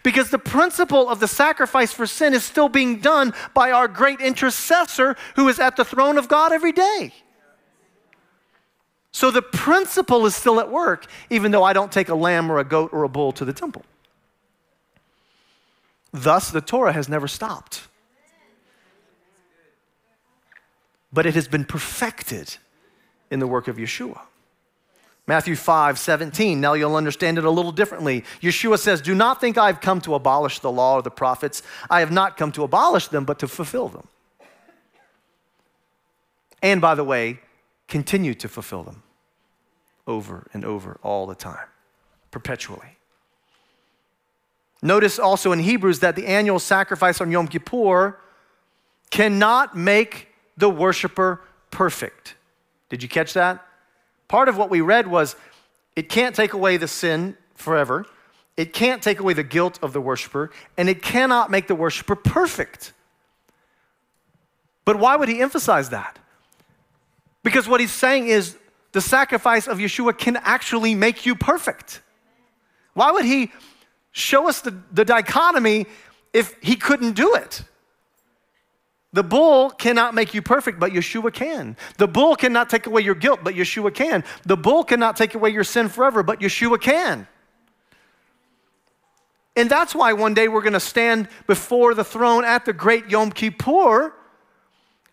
Because 0.02 0.30
the 0.30 0.38
principle 0.38 1.08
of 1.08 1.20
the 1.20 1.28
sacrifice 1.28 1.92
for 1.92 2.06
sin 2.06 2.34
is 2.34 2.44
still 2.44 2.68
being 2.68 3.00
done 3.00 3.34
by 3.54 3.70
our 3.70 3.88
great 3.88 4.20
intercessor 4.20 5.16
who 5.36 5.48
is 5.48 5.58
at 5.58 5.76
the 5.76 5.84
throne 5.84 6.18
of 6.18 6.28
God 6.28 6.52
every 6.52 6.72
day. 6.72 7.12
So 9.12 9.30
the 9.30 9.42
principle 9.42 10.26
is 10.26 10.36
still 10.36 10.60
at 10.60 10.70
work, 10.70 11.06
even 11.30 11.50
though 11.50 11.64
I 11.64 11.72
don't 11.72 11.90
take 11.90 12.08
a 12.08 12.14
lamb 12.14 12.52
or 12.52 12.58
a 12.58 12.64
goat 12.64 12.90
or 12.92 13.04
a 13.04 13.08
bull 13.08 13.32
to 13.32 13.44
the 13.44 13.52
temple. 13.52 13.82
Thus, 16.12 16.50
the 16.50 16.60
Torah 16.60 16.92
has 16.92 17.08
never 17.08 17.28
stopped. 17.28 17.88
But 21.12 21.26
it 21.26 21.34
has 21.34 21.48
been 21.48 21.64
perfected 21.64 22.56
in 23.30 23.40
the 23.40 23.46
work 23.46 23.68
of 23.68 23.76
Yeshua. 23.76 24.20
Matthew 25.28 25.56
5, 25.56 25.98
17. 25.98 26.58
Now 26.58 26.72
you'll 26.72 26.96
understand 26.96 27.36
it 27.36 27.44
a 27.44 27.50
little 27.50 27.70
differently. 27.70 28.24
Yeshua 28.40 28.78
says, 28.78 29.02
Do 29.02 29.14
not 29.14 29.42
think 29.42 29.58
I've 29.58 29.82
come 29.82 30.00
to 30.00 30.14
abolish 30.14 30.60
the 30.60 30.72
law 30.72 30.94
or 30.94 31.02
the 31.02 31.10
prophets. 31.10 31.62
I 31.90 32.00
have 32.00 32.10
not 32.10 32.38
come 32.38 32.50
to 32.52 32.64
abolish 32.64 33.08
them, 33.08 33.26
but 33.26 33.38
to 33.40 33.46
fulfill 33.46 33.88
them. 33.88 34.08
And 36.62 36.80
by 36.80 36.94
the 36.94 37.04
way, 37.04 37.40
continue 37.88 38.32
to 38.36 38.48
fulfill 38.48 38.82
them 38.82 39.02
over 40.06 40.46
and 40.54 40.64
over 40.64 40.98
all 41.02 41.26
the 41.26 41.34
time, 41.34 41.68
perpetually. 42.30 42.96
Notice 44.80 45.18
also 45.18 45.52
in 45.52 45.58
Hebrews 45.58 45.98
that 46.00 46.16
the 46.16 46.26
annual 46.26 46.58
sacrifice 46.58 47.20
on 47.20 47.30
Yom 47.30 47.48
Kippur 47.48 48.18
cannot 49.10 49.76
make 49.76 50.28
the 50.56 50.70
worshiper 50.70 51.42
perfect. 51.70 52.34
Did 52.88 53.02
you 53.02 53.10
catch 53.10 53.34
that? 53.34 53.67
Part 54.28 54.48
of 54.48 54.56
what 54.56 54.70
we 54.70 54.80
read 54.80 55.06
was 55.08 55.34
it 55.96 56.08
can't 56.08 56.34
take 56.34 56.52
away 56.52 56.76
the 56.76 56.86
sin 56.88 57.36
forever, 57.54 58.06
it 58.56 58.72
can't 58.72 59.02
take 59.02 59.20
away 59.20 59.32
the 59.32 59.42
guilt 59.42 59.78
of 59.82 59.92
the 59.92 60.00
worshiper, 60.00 60.50
and 60.76 60.88
it 60.88 61.02
cannot 61.02 61.50
make 61.50 61.66
the 61.66 61.74
worshiper 61.74 62.14
perfect. 62.14 62.92
But 64.84 64.98
why 64.98 65.16
would 65.16 65.28
he 65.28 65.40
emphasize 65.40 65.90
that? 65.90 66.18
Because 67.42 67.68
what 67.68 67.80
he's 67.80 67.92
saying 67.92 68.28
is 68.28 68.56
the 68.92 69.00
sacrifice 69.00 69.66
of 69.66 69.78
Yeshua 69.78 70.16
can 70.16 70.36
actually 70.36 70.94
make 70.94 71.24
you 71.24 71.34
perfect. 71.34 72.02
Why 72.94 73.10
would 73.10 73.24
he 73.24 73.52
show 74.12 74.48
us 74.48 74.60
the, 74.60 74.76
the 74.92 75.04
dichotomy 75.04 75.86
if 76.32 76.56
he 76.60 76.74
couldn't 76.76 77.12
do 77.12 77.34
it? 77.34 77.62
The 79.12 79.22
bull 79.22 79.70
cannot 79.70 80.14
make 80.14 80.34
you 80.34 80.42
perfect, 80.42 80.78
but 80.78 80.92
Yeshua 80.92 81.32
can. 81.32 81.76
The 81.96 82.06
bull 82.06 82.36
cannot 82.36 82.68
take 82.68 82.86
away 82.86 83.00
your 83.00 83.14
guilt, 83.14 83.40
but 83.42 83.54
Yeshua 83.54 83.94
can. 83.94 84.22
The 84.44 84.56
bull 84.56 84.84
cannot 84.84 85.16
take 85.16 85.34
away 85.34 85.50
your 85.50 85.64
sin 85.64 85.88
forever, 85.88 86.22
but 86.22 86.40
Yeshua 86.40 86.80
can. 86.80 87.26
And 89.56 89.68
that's 89.68 89.94
why 89.94 90.12
one 90.12 90.34
day 90.34 90.46
we're 90.46 90.62
going 90.62 90.74
to 90.74 90.80
stand 90.80 91.28
before 91.46 91.94
the 91.94 92.04
throne 92.04 92.44
at 92.44 92.64
the 92.64 92.72
great 92.72 93.08
Yom 93.10 93.32
Kippur, 93.32 94.12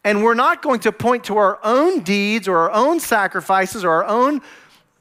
and 0.03 0.23
we're 0.23 0.35
not 0.35 0.61
going 0.61 0.81
to 0.81 0.91
point 0.91 1.23
to 1.25 1.37
our 1.37 1.57
own 1.63 2.01
deeds 2.01 2.47
or 2.47 2.57
our 2.57 2.71
own 2.71 2.99
sacrifices 2.99 3.83
or 3.83 3.89
our 3.89 4.05
own 4.05 4.41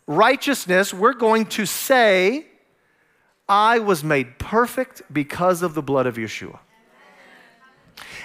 righteousness. 0.07 0.94
We're 0.94 1.12
going 1.12 1.46
to 1.46 1.66
say, 1.66 2.46
I 3.46 3.80
was 3.80 4.02
made 4.02 4.38
perfect 4.38 5.02
because 5.12 5.62
of 5.62 5.74
the 5.74 5.83
blood 5.83 6.07
of 6.07 6.16
Yeshua. 6.16 6.61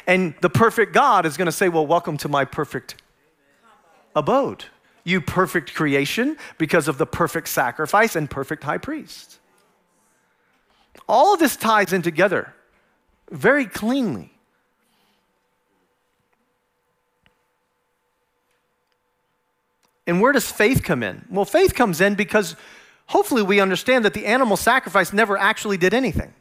And 0.09 0.33
the 0.41 0.49
perfect 0.49 0.91
God 0.91 1.27
is 1.27 1.37
going 1.37 1.45
to 1.45 1.51
say, 1.51 1.69
Well, 1.69 1.85
welcome 1.85 2.17
to 2.17 2.27
my 2.27 2.43
perfect 2.43 2.95
abode. 4.15 4.65
You 5.03 5.21
perfect 5.21 5.75
creation 5.75 6.35
because 6.57 6.87
of 6.87 6.97
the 6.97 7.05
perfect 7.05 7.47
sacrifice 7.47 8.15
and 8.15 8.27
perfect 8.27 8.63
high 8.63 8.79
priest. 8.79 9.37
All 11.07 11.35
of 11.35 11.39
this 11.39 11.55
ties 11.55 11.93
in 11.93 12.01
together 12.01 12.55
very 13.29 13.67
cleanly. 13.67 14.33
And 20.07 20.21
where 20.21 20.31
does 20.31 20.51
faith 20.51 20.81
come 20.81 21.03
in? 21.03 21.23
Well, 21.29 21.45
faith 21.45 21.75
comes 21.75 22.01
in 22.01 22.15
because 22.15 22.55
hopefully 23.05 23.43
we 23.43 23.59
understand 23.59 24.05
that 24.05 24.15
the 24.15 24.25
animal 24.25 24.57
sacrifice 24.57 25.13
never 25.13 25.37
actually 25.37 25.77
did 25.77 25.93
anything. 25.93 26.33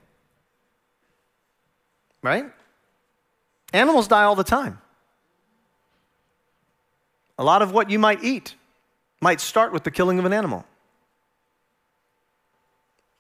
Right? 2.23 2.51
Animals 3.73 4.09
die 4.09 4.25
all 4.25 4.35
the 4.35 4.45
time. 4.45 4.81
A 7.39 7.45
lot 7.45 7.63
of 7.63 7.73
what 7.73 7.91
you 7.91 7.99
might 7.99 8.23
eat 8.25 8.55
might 9.21 9.41
start 9.41 9.73
with 9.73 9.85
the 9.85 9.91
killing 9.91 10.19
of 10.19 10.25
an 10.25 10.33
animal. 10.33 10.65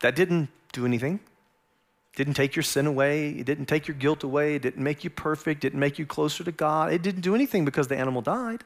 That 0.00 0.16
didn't 0.16 0.48
do 0.72 0.86
anything. 0.86 1.20
Didn't 2.16 2.34
take 2.34 2.56
your 2.56 2.62
sin 2.62 2.86
away. 2.86 3.30
It 3.30 3.46
didn't 3.46 3.66
take 3.66 3.86
your 3.86 3.96
guilt 3.96 4.24
away. 4.24 4.56
It 4.56 4.62
didn't 4.62 4.82
make 4.82 5.04
you 5.04 5.10
perfect. 5.10 5.64
It 5.64 5.70
didn't 5.70 5.80
make 5.80 5.98
you 5.98 6.06
closer 6.06 6.42
to 6.44 6.52
God. 6.52 6.92
It 6.92 7.02
didn't 7.02 7.20
do 7.20 7.34
anything 7.34 7.64
because 7.64 7.88
the 7.88 7.96
animal 7.96 8.22
died. 8.22 8.64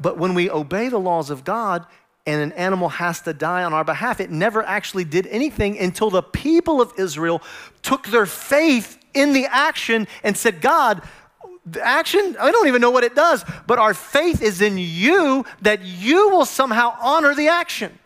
But 0.00 0.16
when 0.16 0.34
we 0.34 0.48
obey 0.48 0.88
the 0.88 0.98
laws 0.98 1.28
of 1.28 1.44
God 1.44 1.84
and 2.26 2.40
an 2.40 2.52
animal 2.52 2.88
has 2.88 3.20
to 3.22 3.34
die 3.34 3.64
on 3.64 3.74
our 3.74 3.84
behalf, 3.84 4.20
it 4.20 4.30
never 4.30 4.62
actually 4.62 5.04
did 5.04 5.26
anything 5.26 5.78
until 5.78 6.08
the 6.08 6.22
people 6.22 6.80
of 6.80 6.92
Israel 6.96 7.42
took 7.82 8.06
their 8.06 8.24
faith 8.24 8.98
in 9.14 9.32
the 9.32 9.46
action 9.46 10.06
and 10.22 10.36
said, 10.36 10.60
God, 10.60 11.02
the 11.66 11.84
action, 11.84 12.36
I 12.40 12.50
don't 12.50 12.68
even 12.68 12.80
know 12.80 12.90
what 12.90 13.04
it 13.04 13.14
does, 13.14 13.44
but 13.66 13.78
our 13.78 13.94
faith 13.94 14.42
is 14.42 14.60
in 14.60 14.78
you 14.78 15.44
that 15.62 15.82
you 15.82 16.30
will 16.30 16.46
somehow 16.46 16.96
honor 17.00 17.34
the 17.34 17.48
action. 17.48 17.98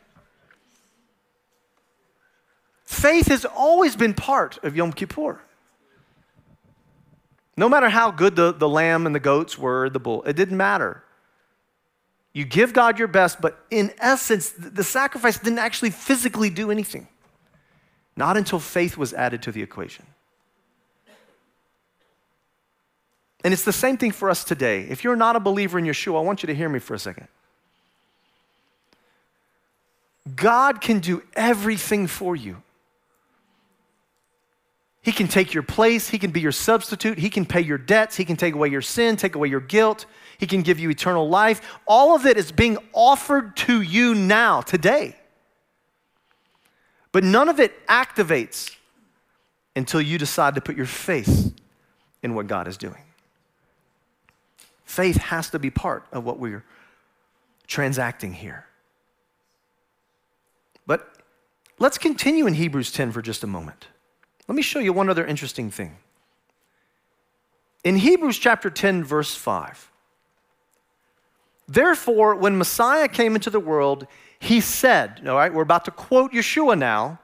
Faith 2.84 3.28
has 3.28 3.44
always 3.44 3.96
been 3.96 4.14
part 4.14 4.62
of 4.62 4.76
Yom 4.76 4.92
Kippur. 4.92 5.40
No 7.56 7.68
matter 7.68 7.88
how 7.88 8.10
good 8.10 8.36
the, 8.36 8.52
the 8.52 8.68
lamb 8.68 9.06
and 9.06 9.14
the 9.14 9.20
goats 9.20 9.56
were, 9.56 9.88
the 9.88 10.00
bull, 10.00 10.22
it 10.24 10.34
didn't 10.34 10.56
matter. 10.56 11.04
You 12.32 12.44
give 12.44 12.72
God 12.72 12.98
your 12.98 13.08
best, 13.08 13.40
but 13.40 13.64
in 13.70 13.92
essence, 13.98 14.50
the 14.50 14.82
sacrifice 14.82 15.38
didn't 15.38 15.60
actually 15.60 15.90
physically 15.90 16.50
do 16.50 16.70
anything. 16.70 17.06
Not 18.16 18.36
until 18.36 18.58
faith 18.58 18.96
was 18.96 19.14
added 19.14 19.42
to 19.42 19.52
the 19.52 19.62
equation. 19.62 20.04
And 23.44 23.52
it's 23.52 23.62
the 23.62 23.72
same 23.72 23.98
thing 23.98 24.10
for 24.10 24.30
us 24.30 24.42
today. 24.42 24.86
If 24.88 25.04
you're 25.04 25.16
not 25.16 25.36
a 25.36 25.40
believer 25.40 25.78
in 25.78 25.84
Yeshua, 25.84 26.16
I 26.16 26.22
want 26.22 26.42
you 26.42 26.46
to 26.46 26.54
hear 26.54 26.70
me 26.70 26.78
for 26.78 26.94
a 26.94 26.98
second. 26.98 27.28
God 30.34 30.80
can 30.80 31.00
do 31.00 31.22
everything 31.34 32.06
for 32.06 32.34
you. 32.34 32.62
He 35.02 35.12
can 35.12 35.28
take 35.28 35.52
your 35.52 35.62
place. 35.62 36.08
He 36.08 36.18
can 36.18 36.30
be 36.30 36.40
your 36.40 36.50
substitute. 36.50 37.18
He 37.18 37.28
can 37.28 37.44
pay 37.44 37.60
your 37.60 37.76
debts. 37.76 38.16
He 38.16 38.24
can 38.24 38.36
take 38.36 38.54
away 38.54 38.68
your 38.70 38.80
sin, 38.80 39.16
take 39.16 39.34
away 39.34 39.48
your 39.48 39.60
guilt. 39.60 40.06
He 40.38 40.46
can 40.46 40.62
give 40.62 40.80
you 40.80 40.88
eternal 40.88 41.28
life. 41.28 41.60
All 41.86 42.16
of 42.16 42.24
it 42.24 42.38
is 42.38 42.50
being 42.50 42.78
offered 42.94 43.54
to 43.58 43.82
you 43.82 44.14
now, 44.14 44.62
today. 44.62 45.14
But 47.12 47.22
none 47.22 47.50
of 47.50 47.60
it 47.60 47.86
activates 47.86 48.74
until 49.76 50.00
you 50.00 50.16
decide 50.16 50.54
to 50.54 50.62
put 50.62 50.74
your 50.74 50.86
faith 50.86 51.52
in 52.22 52.34
what 52.34 52.46
God 52.46 52.66
is 52.66 52.78
doing. 52.78 53.02
Faith 54.94 55.16
has 55.16 55.50
to 55.50 55.58
be 55.58 55.70
part 55.70 56.06
of 56.12 56.24
what 56.24 56.38
we're 56.38 56.64
transacting 57.66 58.32
here. 58.32 58.66
But 60.86 61.12
let's 61.80 61.98
continue 61.98 62.46
in 62.46 62.54
Hebrews 62.54 62.92
10 62.92 63.10
for 63.10 63.20
just 63.20 63.42
a 63.42 63.48
moment. 63.48 63.88
Let 64.46 64.54
me 64.54 64.62
show 64.62 64.78
you 64.78 64.92
one 64.92 65.10
other 65.10 65.26
interesting 65.26 65.68
thing. 65.68 65.96
In 67.82 67.96
Hebrews 67.96 68.38
chapter 68.38 68.70
10, 68.70 69.02
verse 69.02 69.34
5, 69.34 69.90
therefore, 71.66 72.36
when 72.36 72.56
Messiah 72.56 73.08
came 73.08 73.34
into 73.34 73.50
the 73.50 73.58
world, 73.58 74.06
he 74.38 74.60
said, 74.60 75.26
all 75.26 75.34
right, 75.34 75.52
we're 75.52 75.62
about 75.62 75.86
to 75.86 75.90
quote 75.90 76.32
Yeshua 76.32 76.78
now. 76.78 77.18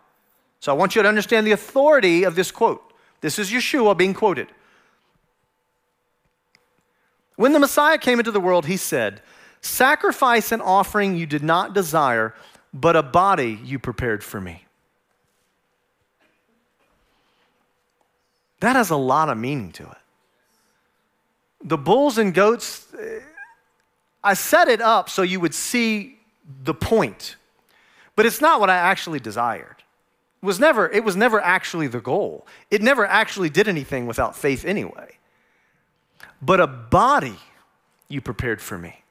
So 0.58 0.72
I 0.72 0.74
want 0.74 0.96
you 0.96 1.02
to 1.02 1.08
understand 1.08 1.46
the 1.46 1.52
authority 1.52 2.24
of 2.24 2.34
this 2.34 2.50
quote. 2.50 2.82
This 3.20 3.38
is 3.38 3.52
Yeshua 3.52 3.96
being 3.96 4.12
quoted. 4.12 4.48
When 7.40 7.54
the 7.54 7.58
Messiah 7.58 7.96
came 7.96 8.18
into 8.18 8.32
the 8.32 8.38
world, 8.38 8.66
he 8.66 8.76
said, 8.76 9.22
Sacrifice 9.62 10.52
and 10.52 10.60
offering 10.60 11.16
you 11.16 11.24
did 11.24 11.42
not 11.42 11.72
desire, 11.72 12.34
but 12.74 12.96
a 12.96 13.02
body 13.02 13.58
you 13.64 13.78
prepared 13.78 14.22
for 14.22 14.42
me. 14.42 14.66
That 18.60 18.76
has 18.76 18.90
a 18.90 18.96
lot 18.96 19.30
of 19.30 19.38
meaning 19.38 19.72
to 19.72 19.84
it. 19.84 19.96
The 21.64 21.78
bulls 21.78 22.18
and 22.18 22.34
goats, 22.34 22.86
I 24.22 24.34
set 24.34 24.68
it 24.68 24.82
up 24.82 25.08
so 25.08 25.22
you 25.22 25.40
would 25.40 25.54
see 25.54 26.18
the 26.62 26.74
point, 26.74 27.36
but 28.16 28.26
it's 28.26 28.42
not 28.42 28.60
what 28.60 28.68
I 28.68 28.76
actually 28.76 29.18
desired. 29.18 29.76
It 30.42 30.44
was 30.44 30.60
never, 30.60 30.90
it 30.90 31.04
was 31.04 31.16
never 31.16 31.40
actually 31.40 31.86
the 31.86 32.02
goal. 32.02 32.46
It 32.70 32.82
never 32.82 33.06
actually 33.06 33.48
did 33.48 33.66
anything 33.66 34.06
without 34.06 34.36
faith 34.36 34.66
anyway. 34.66 35.16
But 36.42 36.60
a 36.60 36.66
body 36.66 37.38
you 38.08 38.20
prepared 38.20 38.60
for 38.60 38.78
me. 38.78 39.02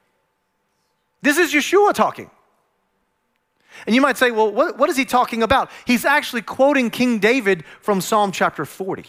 This 1.22 1.38
is 1.38 1.52
Yeshua 1.52 1.92
talking. 1.92 2.30
And 3.86 3.94
you 3.94 4.00
might 4.00 4.18
say, 4.18 4.30
well, 4.30 4.50
what, 4.50 4.78
what 4.78 4.90
is 4.90 4.96
he 4.96 5.04
talking 5.04 5.42
about? 5.42 5.70
He's 5.86 6.04
actually 6.04 6.42
quoting 6.42 6.90
King 6.90 7.18
David 7.18 7.64
from 7.80 8.00
Psalm 8.00 8.32
chapter 8.32 8.64
40. 8.64 9.04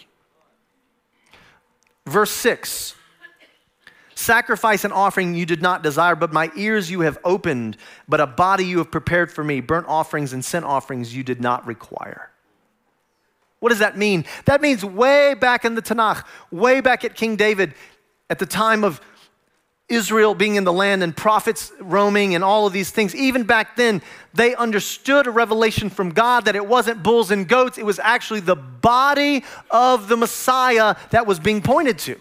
Verse 2.05 2.31
6 2.31 2.95
Sacrifice 4.13 4.83
and 4.83 4.93
offering 4.93 5.33
you 5.33 5.47
did 5.47 5.63
not 5.63 5.81
desire, 5.81 6.15
but 6.15 6.31
my 6.31 6.51
ears 6.55 6.91
you 6.91 7.01
have 7.01 7.17
opened, 7.23 7.75
but 8.07 8.19
a 8.19 8.27
body 8.27 8.65
you 8.65 8.77
have 8.77 8.91
prepared 8.91 9.31
for 9.31 9.43
me. 9.43 9.61
Burnt 9.61 9.87
offerings 9.87 10.31
and 10.31 10.45
sin 10.45 10.63
offerings 10.63 11.15
you 11.15 11.23
did 11.23 11.41
not 11.41 11.65
require. 11.65 12.29
What 13.61 13.69
does 13.69 13.79
that 13.79 13.97
mean? 13.97 14.25
That 14.45 14.61
means 14.61 14.83
way 14.85 15.33
back 15.33 15.65
in 15.65 15.75
the 15.75 15.81
Tanakh, 15.81 16.23
way 16.51 16.81
back 16.81 17.03
at 17.03 17.15
King 17.15 17.35
David, 17.35 17.73
at 18.31 18.39
the 18.39 18.45
time 18.45 18.85
of 18.85 19.01
Israel 19.89 20.33
being 20.33 20.55
in 20.55 20.63
the 20.63 20.71
land 20.71 21.03
and 21.03 21.15
prophets 21.15 21.73
roaming 21.81 22.33
and 22.33 22.45
all 22.45 22.65
of 22.65 22.71
these 22.71 22.89
things, 22.89 23.13
even 23.13 23.43
back 23.43 23.75
then, 23.75 24.01
they 24.33 24.55
understood 24.55 25.27
a 25.27 25.31
revelation 25.31 25.89
from 25.89 26.11
God 26.11 26.45
that 26.45 26.55
it 26.55 26.65
wasn't 26.65 27.03
bulls 27.03 27.29
and 27.29 27.45
goats, 27.45 27.77
it 27.77 27.85
was 27.85 27.99
actually 27.99 28.39
the 28.39 28.55
body 28.55 29.43
of 29.69 30.07
the 30.07 30.15
Messiah 30.15 30.95
that 31.09 31.27
was 31.27 31.41
being 31.41 31.61
pointed 31.61 31.99
to. 31.99 32.17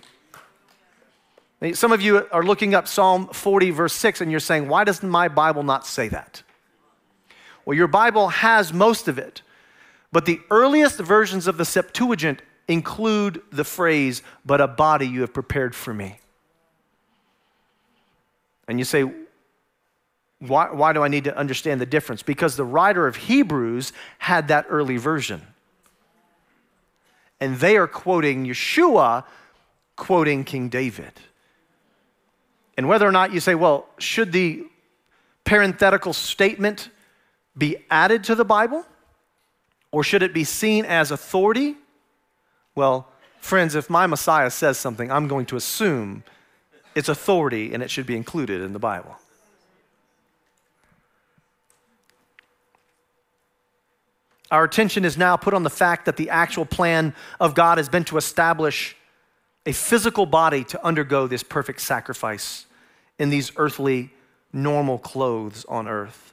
Some 1.75 1.93
of 1.93 2.03
you 2.03 2.27
are 2.33 2.43
looking 2.43 2.75
up 2.75 2.89
Psalm 2.89 3.29
40, 3.29 3.71
verse 3.71 3.93
6, 3.93 4.21
and 4.21 4.33
you're 4.33 4.41
saying, 4.41 4.67
Why 4.67 4.83
doesn't 4.83 5.09
my 5.09 5.29
Bible 5.29 5.63
not 5.63 5.87
say 5.87 6.09
that? 6.09 6.43
Well, 7.65 7.77
your 7.77 7.87
Bible 7.87 8.31
has 8.31 8.73
most 8.73 9.07
of 9.07 9.17
it, 9.17 9.43
but 10.11 10.25
the 10.27 10.41
earliest 10.51 10.99
versions 10.99 11.47
of 11.47 11.57
the 11.57 11.65
Septuagint 11.65 12.43
include 12.69 13.43
the 13.51 13.65
phrase, 13.65 14.23
But 14.45 14.61
a 14.61 14.69
body 14.69 15.07
you 15.07 15.23
have 15.23 15.33
prepared 15.33 15.75
for 15.75 15.93
me. 15.93 16.19
And 18.69 18.79
you 18.79 18.85
say, 18.85 19.11
why, 20.41 20.71
why 20.71 20.93
do 20.93 21.03
I 21.03 21.09
need 21.09 21.25
to 21.25 21.37
understand 21.37 21.81
the 21.81 21.87
difference? 21.87 22.23
Because 22.23 22.57
the 22.57 22.65
writer 22.65 23.07
of 23.07 23.17
Hebrews 23.17 23.93
had 24.19 24.49
that 24.49 24.67
early 24.71 24.97
version. 24.97 25.43
And 27.41 27.57
they 27.57 27.77
are 27.77 27.87
quoting 27.87 28.47
Yeshua, 28.47 29.25
quoting 29.97 30.45
King 30.45 30.69
David. 30.69 31.13
And 32.77 32.89
whether 32.89 33.07
or 33.07 33.13
not 33.13 33.33
you 33.33 33.41
say, 33.41 33.55
well, 33.55 33.87
should 33.99 34.33
the 34.33 34.65
parenthetical 35.45 36.13
statement 36.13 36.89
be 37.57 37.77
added 37.91 38.25
to 38.25 38.35
the 38.35 38.45
Bible? 38.45 38.87
Or 39.93 40.05
should 40.05 40.23
it 40.23 40.33
be 40.33 40.45
seen 40.45 40.85
as 40.85 41.11
authority? 41.11 41.77
Well, 42.81 43.07
friends, 43.41 43.75
if 43.75 43.91
my 43.91 44.07
Messiah 44.07 44.49
says 44.49 44.79
something, 44.79 45.13
I'm 45.13 45.29
going 45.29 45.45
to 45.47 45.57
assume 45.57 46.25
it's 46.95 47.11
authority 47.11 47.75
and 47.75 47.83
it 47.83 47.91
should 47.91 48.07
be 48.07 48.17
included 48.17 48.63
in 48.63 48.73
the 48.73 48.79
Bible. 48.79 49.19
Our 54.51 54.65
attention 54.65 55.05
is 55.05 55.19
now 55.19 55.37
put 55.37 55.53
on 55.53 55.63
the 55.63 55.69
fact 55.69 56.07
that 56.07 56.17
the 56.17 56.31
actual 56.31 56.65
plan 56.65 57.15
of 57.39 57.55
God 57.55 57.77
has 57.77 57.91
been 57.91 58.05
to 58.05 58.17
establish 58.17 58.97
a 59.67 59.73
physical 59.73 60.25
body 60.25 60.65
to 60.65 60.83
undergo 60.83 61.27
this 61.27 61.43
perfect 61.43 61.83
sacrifice 61.83 62.65
in 63.19 63.29
these 63.29 63.53
earthly, 63.57 64.11
normal 64.55 64.99
clothes 64.99 65.67
on 65.69 65.87
earth. 65.87 66.33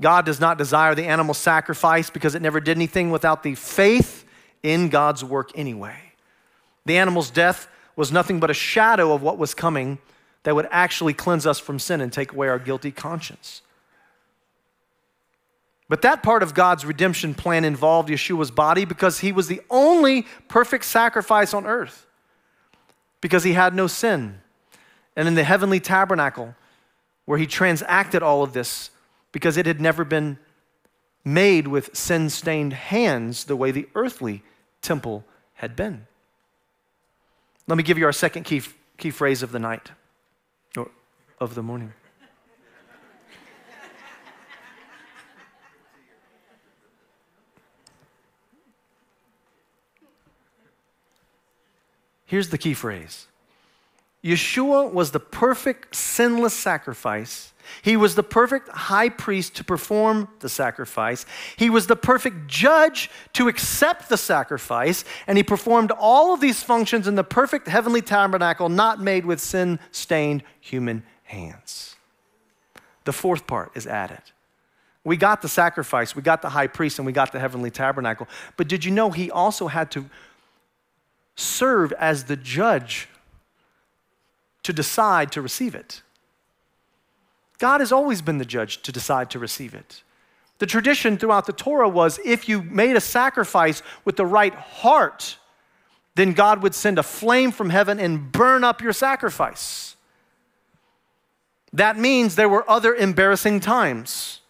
God 0.00 0.24
does 0.24 0.40
not 0.40 0.56
desire 0.56 0.94
the 0.94 1.04
animal 1.04 1.34
sacrifice 1.34 2.08
because 2.08 2.34
it 2.34 2.40
never 2.40 2.58
did 2.58 2.78
anything 2.78 3.10
without 3.10 3.42
the 3.42 3.54
faith 3.54 4.24
in 4.62 4.88
God's 4.88 5.24
work 5.24 5.50
anyway. 5.54 5.96
The 6.84 6.98
animal's 6.98 7.30
death 7.30 7.68
was 7.96 8.12
nothing 8.12 8.40
but 8.40 8.50
a 8.50 8.54
shadow 8.54 9.12
of 9.12 9.22
what 9.22 9.38
was 9.38 9.54
coming 9.54 9.98
that 10.44 10.54
would 10.54 10.68
actually 10.70 11.14
cleanse 11.14 11.46
us 11.46 11.58
from 11.58 11.78
sin 11.78 12.00
and 12.00 12.12
take 12.12 12.32
away 12.32 12.48
our 12.48 12.58
guilty 12.58 12.90
conscience. 12.90 13.62
But 15.88 16.02
that 16.02 16.22
part 16.22 16.42
of 16.42 16.54
God's 16.54 16.84
redemption 16.84 17.34
plan 17.34 17.64
involved 17.64 18.08
Yeshua's 18.08 18.50
body 18.50 18.84
because 18.84 19.20
he 19.20 19.32
was 19.32 19.48
the 19.48 19.62
only 19.70 20.26
perfect 20.46 20.84
sacrifice 20.84 21.54
on 21.54 21.66
earth, 21.66 22.06
because 23.20 23.44
he 23.44 23.54
had 23.54 23.74
no 23.74 23.86
sin. 23.86 24.40
And 25.16 25.26
in 25.26 25.34
the 25.34 25.44
heavenly 25.44 25.80
tabernacle, 25.80 26.54
where 27.24 27.38
he 27.38 27.46
transacted 27.46 28.22
all 28.22 28.42
of 28.42 28.52
this, 28.52 28.90
because 29.32 29.56
it 29.56 29.66
had 29.66 29.80
never 29.80 30.04
been 30.04 30.38
made 31.24 31.68
with 31.68 31.94
sin 31.96 32.30
stained 32.30 32.72
hands 32.72 33.44
the 33.44 33.56
way 33.56 33.70
the 33.70 33.88
earthly 33.94 34.42
temple 34.80 35.24
had 35.54 35.76
been. 35.76 36.06
Let 37.66 37.76
me 37.76 37.82
give 37.82 37.98
you 37.98 38.06
our 38.06 38.12
second 38.12 38.44
key, 38.44 38.62
key 38.96 39.10
phrase 39.10 39.42
of 39.42 39.52
the 39.52 39.58
night 39.58 39.90
or 40.76 40.90
of 41.38 41.54
the 41.54 41.62
morning. 41.62 41.92
Here's 52.24 52.50
the 52.50 52.58
key 52.58 52.74
phrase 52.74 53.26
Yeshua 54.28 54.92
was 54.92 55.12
the 55.12 55.20
perfect, 55.20 55.94
sinless 55.94 56.54
sacrifice 56.54 57.52
he 57.82 57.96
was 57.96 58.14
the 58.14 58.22
perfect 58.22 58.68
high 58.68 59.08
priest 59.08 59.56
to 59.56 59.64
perform 59.64 60.28
the 60.40 60.48
sacrifice. 60.48 61.26
He 61.56 61.70
was 61.70 61.86
the 61.86 61.96
perfect 61.96 62.46
judge 62.46 63.10
to 63.34 63.48
accept 63.48 64.08
the 64.08 64.16
sacrifice. 64.16 65.04
And 65.26 65.36
he 65.36 65.44
performed 65.44 65.92
all 65.92 66.32
of 66.34 66.40
these 66.40 66.62
functions 66.62 67.06
in 67.06 67.14
the 67.14 67.24
perfect 67.24 67.68
heavenly 67.68 68.02
tabernacle, 68.02 68.68
not 68.68 69.00
made 69.00 69.26
with 69.26 69.40
sin 69.40 69.78
stained 69.90 70.42
human 70.60 71.02
hands. 71.24 71.96
The 73.04 73.12
fourth 73.12 73.46
part 73.46 73.72
is 73.74 73.86
added. 73.86 74.22
We 75.04 75.16
got 75.16 75.40
the 75.40 75.48
sacrifice, 75.48 76.14
we 76.14 76.20
got 76.20 76.42
the 76.42 76.50
high 76.50 76.66
priest, 76.66 76.98
and 76.98 77.06
we 77.06 77.12
got 77.12 77.32
the 77.32 77.40
heavenly 77.40 77.70
tabernacle. 77.70 78.28
But 78.58 78.68
did 78.68 78.84
you 78.84 78.90
know 78.90 79.10
he 79.10 79.30
also 79.30 79.68
had 79.68 79.90
to 79.92 80.04
serve 81.34 81.92
as 81.92 82.24
the 82.24 82.36
judge 82.36 83.08
to 84.68 84.72
decide 84.74 85.32
to 85.32 85.40
receive 85.40 85.74
it? 85.74 86.02
God 87.56 87.80
has 87.80 87.90
always 87.90 88.20
been 88.20 88.36
the 88.36 88.44
judge 88.44 88.82
to 88.82 88.92
decide 88.92 89.30
to 89.30 89.38
receive 89.38 89.72
it. 89.72 90.02
The 90.58 90.66
tradition 90.66 91.16
throughout 91.16 91.46
the 91.46 91.54
Torah 91.54 91.88
was 91.88 92.20
if 92.22 92.50
you 92.50 92.60
made 92.62 92.96
a 92.96 93.00
sacrifice 93.00 93.82
with 94.04 94.16
the 94.16 94.26
right 94.26 94.54
heart, 94.54 95.38
then 96.16 96.34
God 96.34 96.62
would 96.62 96.74
send 96.74 96.98
a 96.98 97.02
flame 97.02 97.50
from 97.50 97.70
heaven 97.70 97.98
and 97.98 98.30
burn 98.30 98.62
up 98.62 98.82
your 98.82 98.92
sacrifice. 98.92 99.96
That 101.72 101.98
means 101.98 102.34
there 102.34 102.48
were 102.48 102.68
other 102.68 102.94
embarrassing 102.94 103.60
times 103.60 104.40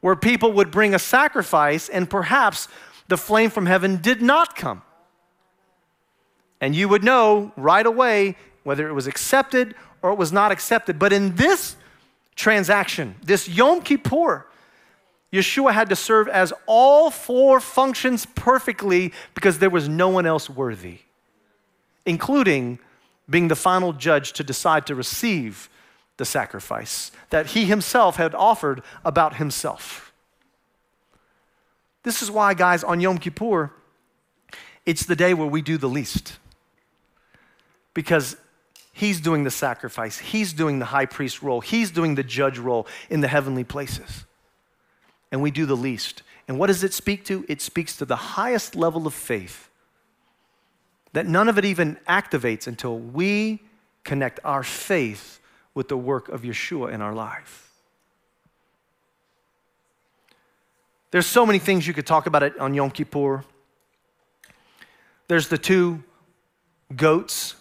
where 0.00 0.14
people 0.14 0.52
would 0.52 0.70
bring 0.70 0.94
a 0.94 1.00
sacrifice 1.00 1.88
and 1.88 2.08
perhaps 2.08 2.68
the 3.08 3.16
flame 3.16 3.50
from 3.50 3.66
heaven 3.66 3.96
did 3.96 4.22
not 4.22 4.54
come. 4.54 4.82
And 6.60 6.76
you 6.76 6.88
would 6.88 7.02
know 7.02 7.52
right 7.56 7.84
away 7.84 8.36
whether 8.62 8.88
it 8.88 8.92
was 8.92 9.06
accepted 9.06 9.74
or 10.02 10.10
it 10.10 10.18
was 10.18 10.32
not 10.32 10.52
accepted. 10.52 10.98
But 10.98 11.12
in 11.12 11.36
this 11.36 11.76
transaction. 12.40 13.16
This 13.22 13.48
Yom 13.48 13.82
Kippur, 13.82 14.46
Yeshua 15.32 15.72
had 15.72 15.90
to 15.90 15.96
serve 15.96 16.26
as 16.26 16.52
all 16.66 17.10
four 17.10 17.60
functions 17.60 18.26
perfectly 18.34 19.12
because 19.34 19.58
there 19.58 19.70
was 19.70 19.88
no 19.88 20.08
one 20.08 20.26
else 20.26 20.48
worthy, 20.48 21.00
including 22.06 22.78
being 23.28 23.48
the 23.48 23.56
final 23.56 23.92
judge 23.92 24.32
to 24.32 24.42
decide 24.42 24.86
to 24.86 24.94
receive 24.94 25.68
the 26.16 26.24
sacrifice 26.24 27.12
that 27.28 27.48
he 27.48 27.66
himself 27.66 28.16
had 28.16 28.34
offered 28.34 28.82
about 29.04 29.36
himself. 29.36 30.12
This 32.02 32.22
is 32.22 32.30
why, 32.30 32.54
guys, 32.54 32.82
on 32.82 33.00
Yom 33.00 33.18
Kippur, 33.18 33.70
it's 34.86 35.04
the 35.04 35.14
day 35.14 35.34
where 35.34 35.46
we 35.46 35.60
do 35.60 35.76
the 35.76 35.88
least. 35.88 36.38
Because 37.92 38.36
He's 39.00 39.18
doing 39.18 39.44
the 39.44 39.50
sacrifice, 39.50 40.18
He's 40.18 40.52
doing 40.52 40.78
the 40.78 40.84
high 40.84 41.06
priest 41.06 41.42
role, 41.42 41.62
He's 41.62 41.90
doing 41.90 42.16
the 42.16 42.22
judge 42.22 42.58
role 42.58 42.86
in 43.08 43.22
the 43.22 43.28
heavenly 43.28 43.64
places. 43.64 44.26
And 45.32 45.40
we 45.40 45.50
do 45.50 45.64
the 45.64 45.76
least. 45.76 46.22
And 46.46 46.58
what 46.58 46.66
does 46.66 46.84
it 46.84 46.92
speak 46.92 47.24
to? 47.24 47.42
It 47.48 47.62
speaks 47.62 47.96
to 47.96 48.04
the 48.04 48.16
highest 48.16 48.76
level 48.76 49.06
of 49.06 49.14
faith 49.14 49.70
that 51.14 51.26
none 51.26 51.48
of 51.48 51.56
it 51.56 51.64
even 51.64 51.96
activates 52.06 52.66
until 52.66 52.98
we 52.98 53.62
connect 54.04 54.38
our 54.44 54.62
faith 54.62 55.40
with 55.72 55.88
the 55.88 55.96
work 55.96 56.28
of 56.28 56.42
Yeshua 56.42 56.92
in 56.92 57.00
our 57.00 57.14
life. 57.14 57.70
There's 61.10 61.26
so 61.26 61.46
many 61.46 61.58
things 61.58 61.86
you 61.86 61.94
could 61.94 62.06
talk 62.06 62.26
about 62.26 62.42
it 62.42 62.58
on 62.58 62.74
Yom 62.74 62.90
Kippur. 62.90 63.44
There's 65.26 65.48
the 65.48 65.56
two 65.56 66.04
goats, 66.94 67.54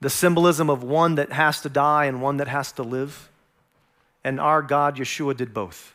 the 0.00 0.10
symbolism 0.10 0.70
of 0.70 0.82
one 0.82 1.16
that 1.16 1.32
has 1.32 1.60
to 1.62 1.68
die 1.68 2.04
and 2.04 2.22
one 2.22 2.36
that 2.36 2.48
has 2.48 2.72
to 2.72 2.82
live. 2.82 3.28
And 4.24 4.38
our 4.40 4.62
God, 4.62 4.96
Yeshua, 4.96 5.36
did 5.36 5.52
both. 5.52 5.94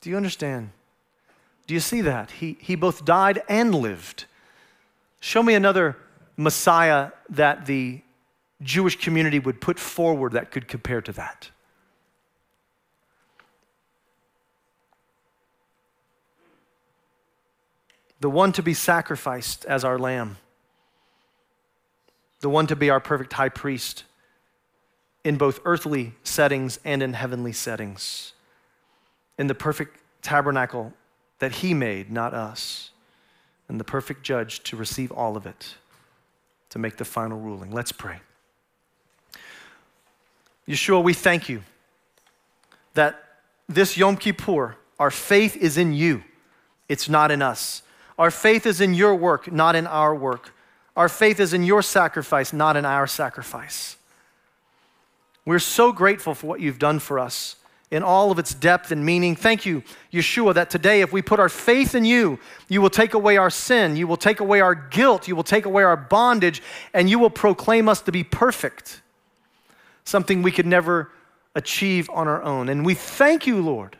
Do 0.00 0.10
you 0.10 0.16
understand? 0.16 0.70
Do 1.66 1.74
you 1.74 1.80
see 1.80 2.00
that? 2.00 2.30
He, 2.32 2.56
he 2.60 2.74
both 2.74 3.04
died 3.04 3.42
and 3.48 3.74
lived. 3.74 4.24
Show 5.20 5.42
me 5.42 5.54
another 5.54 5.96
Messiah 6.36 7.12
that 7.28 7.66
the 7.66 8.00
Jewish 8.60 8.98
community 8.98 9.38
would 9.38 9.60
put 9.60 9.78
forward 9.78 10.32
that 10.32 10.50
could 10.50 10.66
compare 10.66 11.00
to 11.00 11.12
that. 11.12 11.50
The 18.20 18.30
one 18.30 18.52
to 18.52 18.62
be 18.62 18.74
sacrificed 18.74 19.64
as 19.64 19.84
our 19.84 19.98
lamb, 19.98 20.36
the 22.42 22.50
one 22.50 22.66
to 22.66 22.76
be 22.76 22.90
our 22.90 23.00
perfect 23.00 23.32
high 23.32 23.48
priest 23.48 24.04
in 25.24 25.36
both 25.36 25.60
earthly 25.64 26.12
settings 26.24 26.78
and 26.84 27.02
in 27.02 27.14
heavenly 27.14 27.52
settings, 27.52 28.34
in 29.38 29.46
the 29.46 29.54
perfect 29.54 29.98
tabernacle 30.20 30.92
that 31.38 31.52
he 31.52 31.72
made, 31.72 32.10
not 32.10 32.34
us, 32.34 32.90
and 33.68 33.80
the 33.80 33.84
perfect 33.84 34.22
judge 34.22 34.62
to 34.64 34.76
receive 34.76 35.10
all 35.12 35.36
of 35.36 35.46
it, 35.46 35.76
to 36.68 36.78
make 36.78 36.96
the 36.96 37.04
final 37.04 37.38
ruling. 37.38 37.70
Let's 37.70 37.92
pray. 37.92 38.18
Yeshua, 40.68 41.02
we 41.02 41.14
thank 41.14 41.48
you 41.48 41.62
that 42.94 43.22
this 43.68 43.96
Yom 43.96 44.16
Kippur, 44.16 44.76
our 44.98 45.10
faith 45.10 45.56
is 45.56 45.78
in 45.78 45.92
you, 45.92 46.22
it's 46.88 47.08
not 47.08 47.30
in 47.30 47.40
us. 47.40 47.82
Our 48.18 48.30
faith 48.30 48.66
is 48.66 48.80
in 48.80 48.94
your 48.94 49.14
work, 49.14 49.50
not 49.50 49.74
in 49.74 49.86
our 49.86 50.14
work. 50.14 50.52
Our 50.96 51.08
faith 51.08 51.40
is 51.40 51.52
in 51.52 51.64
your 51.64 51.82
sacrifice, 51.82 52.52
not 52.52 52.76
in 52.76 52.84
our 52.84 53.06
sacrifice. 53.06 53.96
We're 55.44 55.58
so 55.58 55.92
grateful 55.92 56.34
for 56.34 56.46
what 56.46 56.60
you've 56.60 56.78
done 56.78 56.98
for 56.98 57.18
us 57.18 57.56
in 57.90 58.02
all 58.02 58.30
of 58.30 58.38
its 58.38 58.54
depth 58.54 58.90
and 58.90 59.04
meaning. 59.04 59.36
Thank 59.36 59.66
you, 59.66 59.82
Yeshua, 60.12 60.54
that 60.54 60.70
today, 60.70 61.02
if 61.02 61.12
we 61.12 61.20
put 61.20 61.38
our 61.38 61.50
faith 61.50 61.94
in 61.94 62.06
you, 62.06 62.38
you 62.68 62.80
will 62.80 62.90
take 62.90 63.12
away 63.12 63.36
our 63.36 63.50
sin, 63.50 63.96
you 63.96 64.06
will 64.06 64.16
take 64.16 64.40
away 64.40 64.60
our 64.60 64.74
guilt, 64.74 65.28
you 65.28 65.36
will 65.36 65.42
take 65.42 65.66
away 65.66 65.82
our 65.82 65.96
bondage, 65.96 66.62
and 66.94 67.10
you 67.10 67.18
will 67.18 67.30
proclaim 67.30 67.88
us 67.88 68.00
to 68.02 68.12
be 68.12 68.24
perfect 68.24 69.02
something 70.04 70.42
we 70.42 70.50
could 70.50 70.66
never 70.66 71.12
achieve 71.54 72.08
on 72.10 72.26
our 72.28 72.42
own. 72.42 72.70
And 72.70 72.84
we 72.84 72.94
thank 72.94 73.46
you, 73.46 73.60
Lord, 73.60 73.98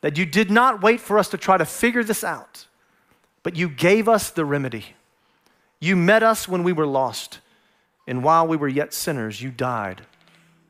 that 0.00 0.18
you 0.18 0.26
did 0.26 0.50
not 0.50 0.82
wait 0.82 1.00
for 1.00 1.16
us 1.16 1.28
to 1.28 1.38
try 1.38 1.56
to 1.56 1.64
figure 1.64 2.02
this 2.02 2.24
out, 2.24 2.66
but 3.44 3.54
you 3.54 3.68
gave 3.68 4.08
us 4.08 4.30
the 4.30 4.44
remedy. 4.44 4.95
You 5.80 5.96
met 5.96 6.22
us 6.22 6.48
when 6.48 6.62
we 6.62 6.72
were 6.72 6.86
lost, 6.86 7.40
and 8.06 8.24
while 8.24 8.46
we 8.46 8.56
were 8.56 8.68
yet 8.68 8.94
sinners, 8.94 9.42
you 9.42 9.50
died 9.50 10.02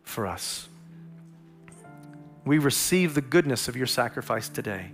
for 0.02 0.26
us. 0.26 0.68
We 2.44 2.58
receive 2.58 3.14
the 3.14 3.20
goodness 3.20 3.68
of 3.68 3.76
your 3.76 3.86
sacrifice 3.86 4.48
today 4.48 4.90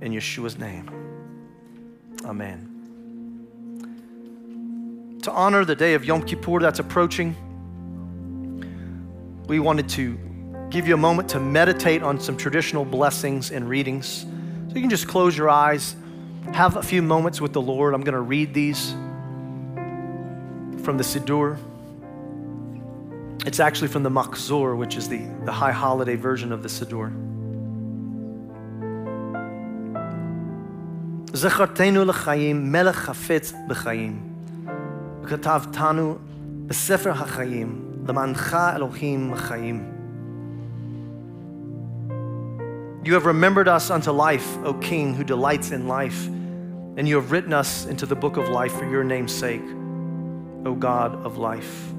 in 0.00 0.12
Yeshua's 0.12 0.58
name. 0.58 0.90
Amen. 2.24 2.72
To 5.22 5.32
honor 5.32 5.64
the 5.64 5.74
day 5.74 5.94
of 5.94 6.04
Yom 6.04 6.22
Kippur 6.22 6.60
that's 6.60 6.78
approaching, 6.78 7.34
we 9.48 9.58
wanted 9.60 9.88
to 9.90 10.18
give 10.70 10.88
you 10.88 10.94
a 10.94 10.98
moment 10.98 11.28
to 11.30 11.40
meditate 11.40 12.02
on 12.02 12.20
some 12.20 12.36
traditional 12.36 12.84
blessings 12.84 13.50
and 13.52 13.68
readings. 13.68 14.26
So 14.68 14.74
you 14.74 14.80
can 14.80 14.90
just 14.90 15.06
close 15.06 15.36
your 15.36 15.48
eyes, 15.48 15.94
have 16.52 16.76
a 16.76 16.82
few 16.82 17.02
moments 17.02 17.40
with 17.40 17.52
the 17.52 17.60
Lord. 17.60 17.94
I'm 17.94 18.02
going 18.02 18.14
to 18.14 18.20
read 18.20 18.52
these 18.52 18.94
from 20.85 20.97
the 20.97 21.03
Siddur. 21.03 21.57
It's 23.45 23.59
actually 23.59 23.87
from 23.87 24.03
the 24.03 24.09
Machzor, 24.09 24.77
which 24.77 24.95
is 24.95 25.09
the, 25.09 25.21
the 25.45 25.51
high 25.51 25.71
holiday 25.71 26.15
version 26.15 26.51
of 26.51 26.63
the 26.63 26.69
Siddur. 26.69 27.11
זכרתנו 31.33 32.05
לחיים, 32.05 32.71
מלך 32.71 32.95
חפץ 32.95 33.53
בחיים, 33.67 34.19
וכתבתנו 35.23 36.17
בספר 36.67 37.11
החיים. 37.11 37.91
למענך 38.07 38.57
אלוהים 38.75 39.35
חיים. 39.35 39.83
You 43.03 43.13
have 43.13 43.25
remembered 43.25 43.67
us 43.67 43.89
unto 43.89 44.11
life, 44.11 44.57
O 44.63 44.73
King, 44.73 45.15
who 45.15 45.23
delights 45.23 45.71
in 45.71 45.87
life, 45.87 46.27
and 46.97 47.07
you 47.07 47.15
have 47.15 47.31
written 47.31 47.53
us 47.53 47.85
into 47.87 48.05
the 48.05 48.15
book 48.15 48.37
of 48.37 48.49
life 48.49 48.73
for 48.73 48.85
your 48.85 49.03
name's 49.03 49.33
sake, 49.33 49.67
O 50.66 50.74
God 50.74 51.24
of 51.24 51.38
life. 51.38 51.92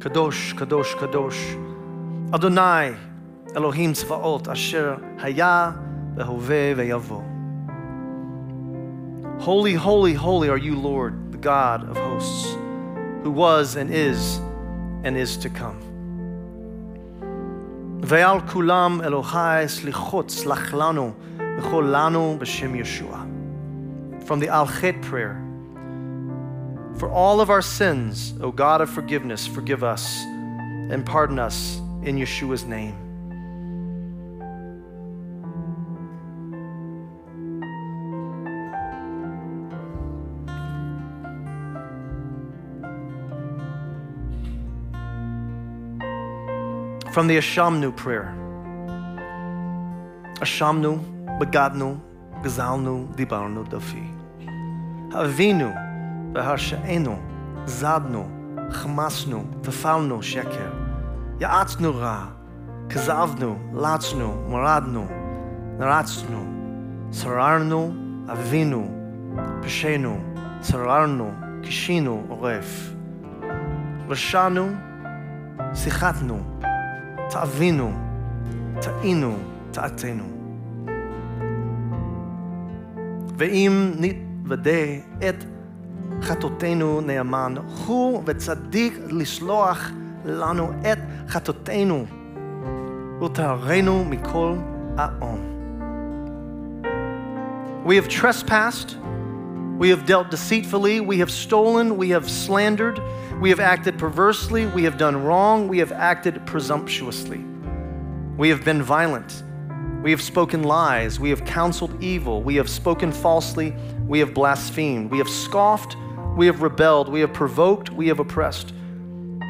Kadosh, 0.00 0.52
Kadosh, 0.54 0.94
Kadosh, 0.96 2.34
Adonai, 2.34 2.96
Elohim 3.54 3.92
Tzvaot, 3.92 4.48
Asher 4.48 5.00
Haya, 5.18 5.78
Behove, 6.16 6.74
Veyavo. 6.74 7.22
Holy, 9.40 9.74
holy, 9.74 10.14
holy 10.14 10.48
are 10.48 10.58
you, 10.58 10.76
Lord, 10.76 11.30
the 11.30 11.38
God 11.38 11.88
of 11.88 11.96
hosts, 11.96 12.54
who 13.22 13.30
was 13.30 13.76
and 13.76 13.94
is 13.94 14.40
and 15.04 15.16
is 15.16 15.36
to 15.36 15.48
come. 15.48 15.83
ועל 18.03 18.39
כולם 18.51 19.01
אלוהי 19.03 19.67
סליחות 19.67 20.29
סלח 20.29 20.73
לנו 20.73 21.11
וכל 21.57 21.85
לנו 21.91 22.37
בשם 22.39 22.75
ישוע. 22.75 23.23
From 24.27 24.39
the 24.39 24.49
Al 24.49 24.67
Chet 24.67 25.01
prayer. 25.01 25.35
For 26.99 27.09
all 27.09 27.41
of 27.41 27.49
our 27.49 27.61
sins, 27.61 28.33
O 28.41 28.51
God 28.51 28.81
of 28.81 28.89
forgiveness, 28.89 29.47
forgive 29.47 29.83
us 29.83 30.03
and 30.91 31.05
pardon 31.05 31.39
us 31.39 31.79
in 32.03 32.17
Yeshua's 32.17 32.65
name. 32.65 33.02
From 47.14 47.28
the 47.28 47.36
Ashamnu 47.36 47.94
prayer. 47.94 48.34
Ashamnu, 50.40 50.92
Bagadnu, 51.38 52.00
Gazalnu, 52.42 53.14
Dibarnu, 53.14 53.64
Dafi. 53.68 54.04
Avinu, 55.12 55.70
Vahasha'enu, 56.32 57.14
Zadnu, 57.66 58.24
Chamasnu, 58.72 59.62
Tafalnu, 59.62 60.18
Sheker. 60.18 61.38
Ya'atznu 61.38 62.00
Ra, 62.00 62.32
Kazavnu, 62.88 63.72
Latznu, 63.72 64.48
Moradnu, 64.48 65.06
Naratznu, 65.78 67.14
Sararnu, 67.14 68.26
Avinu, 68.26 68.82
Peshenu, 69.62 70.18
Sararnu, 70.62 71.62
Kishinu, 71.62 72.26
Oref. 72.26 72.92
Rashanu, 74.08 74.66
Sichatnu, 75.74 76.63
תאבינו, 77.33 77.91
טעינו, 78.81 79.37
טעתנו. 79.71 80.23
ואם 83.37 83.91
נתוודה 83.99 84.81
את 85.29 85.43
חטאותינו 86.21 87.01
נאמן, 87.01 87.55
הוא 87.85 88.23
וצדיק 88.25 88.99
לסלוח 89.07 89.91
לנו 90.25 90.69
את 90.91 90.97
חטאותינו 91.27 92.05
וטהרנו 93.21 94.05
מכל 94.05 94.55
העון. 94.97 95.39
We 97.85 97.95
have 97.95 98.09
trespassed, 98.09 98.95
we 99.78 99.88
have 99.88 100.06
dealt 100.06 100.30
deceitfully, 100.30 101.00
we 101.00 101.18
have 101.18 101.32
stolen, 101.32 101.96
we 101.96 102.10
have 102.10 102.30
slandered, 102.30 103.02
we 103.40 103.50
have 103.50 103.58
acted 103.58 103.98
perversely, 103.98 104.66
we 104.66 104.84
have 104.84 104.96
done 104.96 105.24
wrong, 105.24 105.66
we 105.66 105.78
have 105.78 105.90
acted 105.90 106.46
presumptuously. 106.46 107.44
We 108.36 108.48
have 108.50 108.64
been 108.64 108.82
violent, 108.82 109.42
we 110.02 110.12
have 110.12 110.22
spoken 110.22 110.62
lies, 110.62 111.18
we 111.18 111.30
have 111.30 111.44
counseled 111.44 112.00
evil, 112.02 112.40
we 112.40 112.54
have 112.54 112.70
spoken 112.70 113.10
falsely, 113.10 113.74
we 114.06 114.20
have 114.20 114.32
blasphemed, 114.32 115.10
we 115.10 115.18
have 115.18 115.28
scoffed, 115.28 115.96
we 116.36 116.46
have 116.46 116.62
rebelled, 116.62 117.08
we 117.08 117.20
have 117.20 117.32
provoked, 117.32 117.90
we 117.90 118.06
have 118.08 118.20
oppressed. 118.20 118.72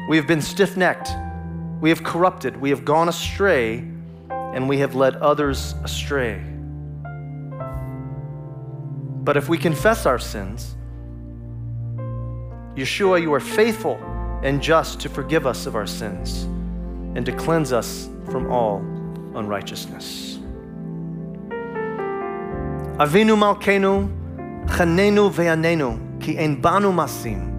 We 0.09 0.17
have 0.17 0.25
been 0.25 0.41
stiff 0.41 0.75
necked, 0.75 1.11
we 1.81 1.89
have 1.89 2.03
corrupted, 2.03 2.59
we 2.59 2.71
have 2.71 2.83
gone 2.83 3.09
astray, 3.09 3.87
and 4.29 4.67
we 4.67 4.79
have 4.79 4.95
led 4.95 5.17
others 5.17 5.73
astray. 5.83 6.54
But 9.25 9.37
if 9.37 9.49
we 9.49 9.57
confess 9.57 10.05
our 10.05 10.19
sins, 10.19 10.75
Yeshua, 12.75 13.19
you 13.19 13.33
are 13.33 13.39
faithful 13.39 13.95
and 14.43 14.61
just 14.61 14.99
to 14.99 15.09
forgive 15.09 15.47
us 15.47 15.65
of 15.65 15.75
our 15.75 15.87
sins 15.87 16.43
and 17.15 17.25
to 17.25 17.31
cleanse 17.31 17.73
us 17.73 18.07
from 18.29 18.51
all 18.51 18.77
unrighteousness. 19.33 20.37
Avinu 22.99 23.35
Malkenu, 23.35 24.07
Chanenu 24.67 25.31
ve'anenu, 25.31 26.21
ki 26.21 26.37
en 26.37 26.61
banu 26.61 26.91
masim. 26.91 27.51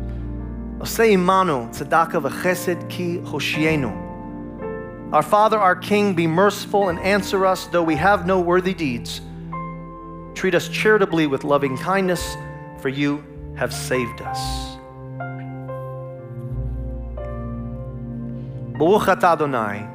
Osei 0.79 1.15
imanu, 1.15 1.69
tzedakah 1.75 2.31
v'chesed 2.31 2.89
ki 2.89 3.19
hoshienu. 3.19 4.05
Our 5.13 5.23
Father, 5.23 5.59
our 5.59 5.75
King, 5.75 6.15
be 6.15 6.29
merciful 6.29 6.91
and 6.91 7.01
answer 7.01 7.45
us, 7.45 7.67
though 7.67 7.83
we 7.83 7.97
have 7.97 8.25
no 8.25 8.39
worthy 8.41 8.73
deeds. 8.73 9.21
Treat 10.37 10.55
us 10.55 10.69
charitably 10.69 11.27
with 11.27 11.45
loving 11.45 11.79
kindness, 11.79 12.37
for 12.79 12.91
you 12.91 13.25
have 13.57 13.73
saved 13.73 14.21
us. 14.21 14.77
Baruch 18.79 19.09
atah 19.09 19.33
Adonai, 19.33 19.89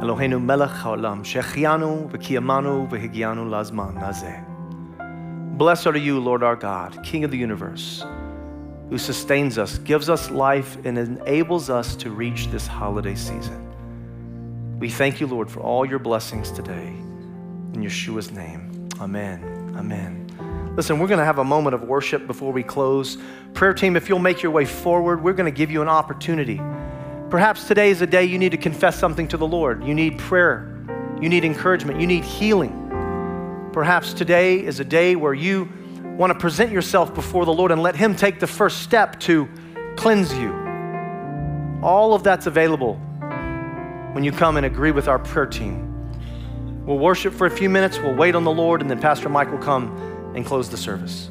Eloheinu 0.00 0.40
melech 0.40 0.70
haolam, 0.70 1.24
shechianu 1.24 2.08
v'kiyamanu 2.08 2.88
v'higianu 2.88 3.48
lazman 3.48 3.98
nazeh. 4.00 5.58
Blessed 5.58 5.88
are 5.88 5.98
you, 5.98 6.20
Lord 6.20 6.44
our 6.44 6.54
God, 6.54 7.02
King 7.02 7.24
of 7.24 7.32
the 7.32 7.36
universe, 7.36 8.04
who 8.90 8.96
sustains 8.96 9.58
us, 9.58 9.78
gives 9.78 10.08
us 10.08 10.30
life, 10.30 10.76
and 10.84 10.96
enables 10.96 11.68
us 11.68 11.96
to 11.96 12.10
reach 12.10 12.46
this 12.48 12.68
holiday 12.68 13.16
season. 13.16 14.78
We 14.78 14.88
thank 14.88 15.20
you, 15.20 15.26
Lord, 15.26 15.50
for 15.50 15.58
all 15.58 15.84
your 15.84 15.98
blessings 15.98 16.52
today. 16.52 16.94
In 17.72 17.82
Yeshua's 17.82 18.30
name, 18.30 18.88
amen. 19.00 19.53
Amen. 19.76 20.24
Listen, 20.76 20.98
we're 20.98 21.06
going 21.06 21.18
to 21.18 21.24
have 21.24 21.38
a 21.38 21.44
moment 21.44 21.74
of 21.74 21.84
worship 21.84 22.26
before 22.26 22.52
we 22.52 22.62
close. 22.62 23.16
Prayer 23.52 23.72
team, 23.72 23.96
if 23.96 24.08
you'll 24.08 24.18
make 24.18 24.42
your 24.42 24.50
way 24.50 24.64
forward, 24.64 25.22
we're 25.22 25.32
going 25.32 25.52
to 25.52 25.56
give 25.56 25.70
you 25.70 25.82
an 25.82 25.88
opportunity. 25.88 26.60
Perhaps 27.30 27.68
today 27.68 27.90
is 27.90 28.02
a 28.02 28.06
day 28.06 28.24
you 28.24 28.38
need 28.38 28.52
to 28.52 28.58
confess 28.58 28.98
something 28.98 29.28
to 29.28 29.36
the 29.36 29.46
Lord. 29.46 29.84
You 29.84 29.94
need 29.94 30.18
prayer, 30.18 30.84
you 31.20 31.28
need 31.28 31.44
encouragement, 31.44 32.00
you 32.00 32.06
need 32.06 32.24
healing. 32.24 33.70
Perhaps 33.72 34.14
today 34.14 34.64
is 34.64 34.80
a 34.80 34.84
day 34.84 35.16
where 35.16 35.34
you 35.34 35.68
want 36.16 36.32
to 36.32 36.38
present 36.38 36.72
yourself 36.72 37.14
before 37.14 37.44
the 37.44 37.52
Lord 37.52 37.70
and 37.70 37.82
let 37.82 37.96
Him 37.96 38.14
take 38.16 38.40
the 38.40 38.46
first 38.46 38.82
step 38.82 39.18
to 39.20 39.48
cleanse 39.96 40.32
you. 40.34 40.52
All 41.82 42.14
of 42.14 42.22
that's 42.22 42.46
available 42.46 42.96
when 44.12 44.24
you 44.24 44.32
come 44.32 44.56
and 44.56 44.66
agree 44.66 44.90
with 44.90 45.08
our 45.08 45.18
prayer 45.18 45.46
team. 45.46 45.93
We'll 46.86 46.98
worship 46.98 47.32
for 47.32 47.46
a 47.46 47.50
few 47.50 47.70
minutes, 47.70 47.98
we'll 47.98 48.14
wait 48.14 48.34
on 48.34 48.44
the 48.44 48.50
Lord, 48.50 48.82
and 48.82 48.90
then 48.90 49.00
Pastor 49.00 49.28
Mike 49.28 49.50
will 49.50 49.58
come 49.58 49.88
and 50.34 50.44
close 50.44 50.68
the 50.68 50.76
service. 50.76 51.30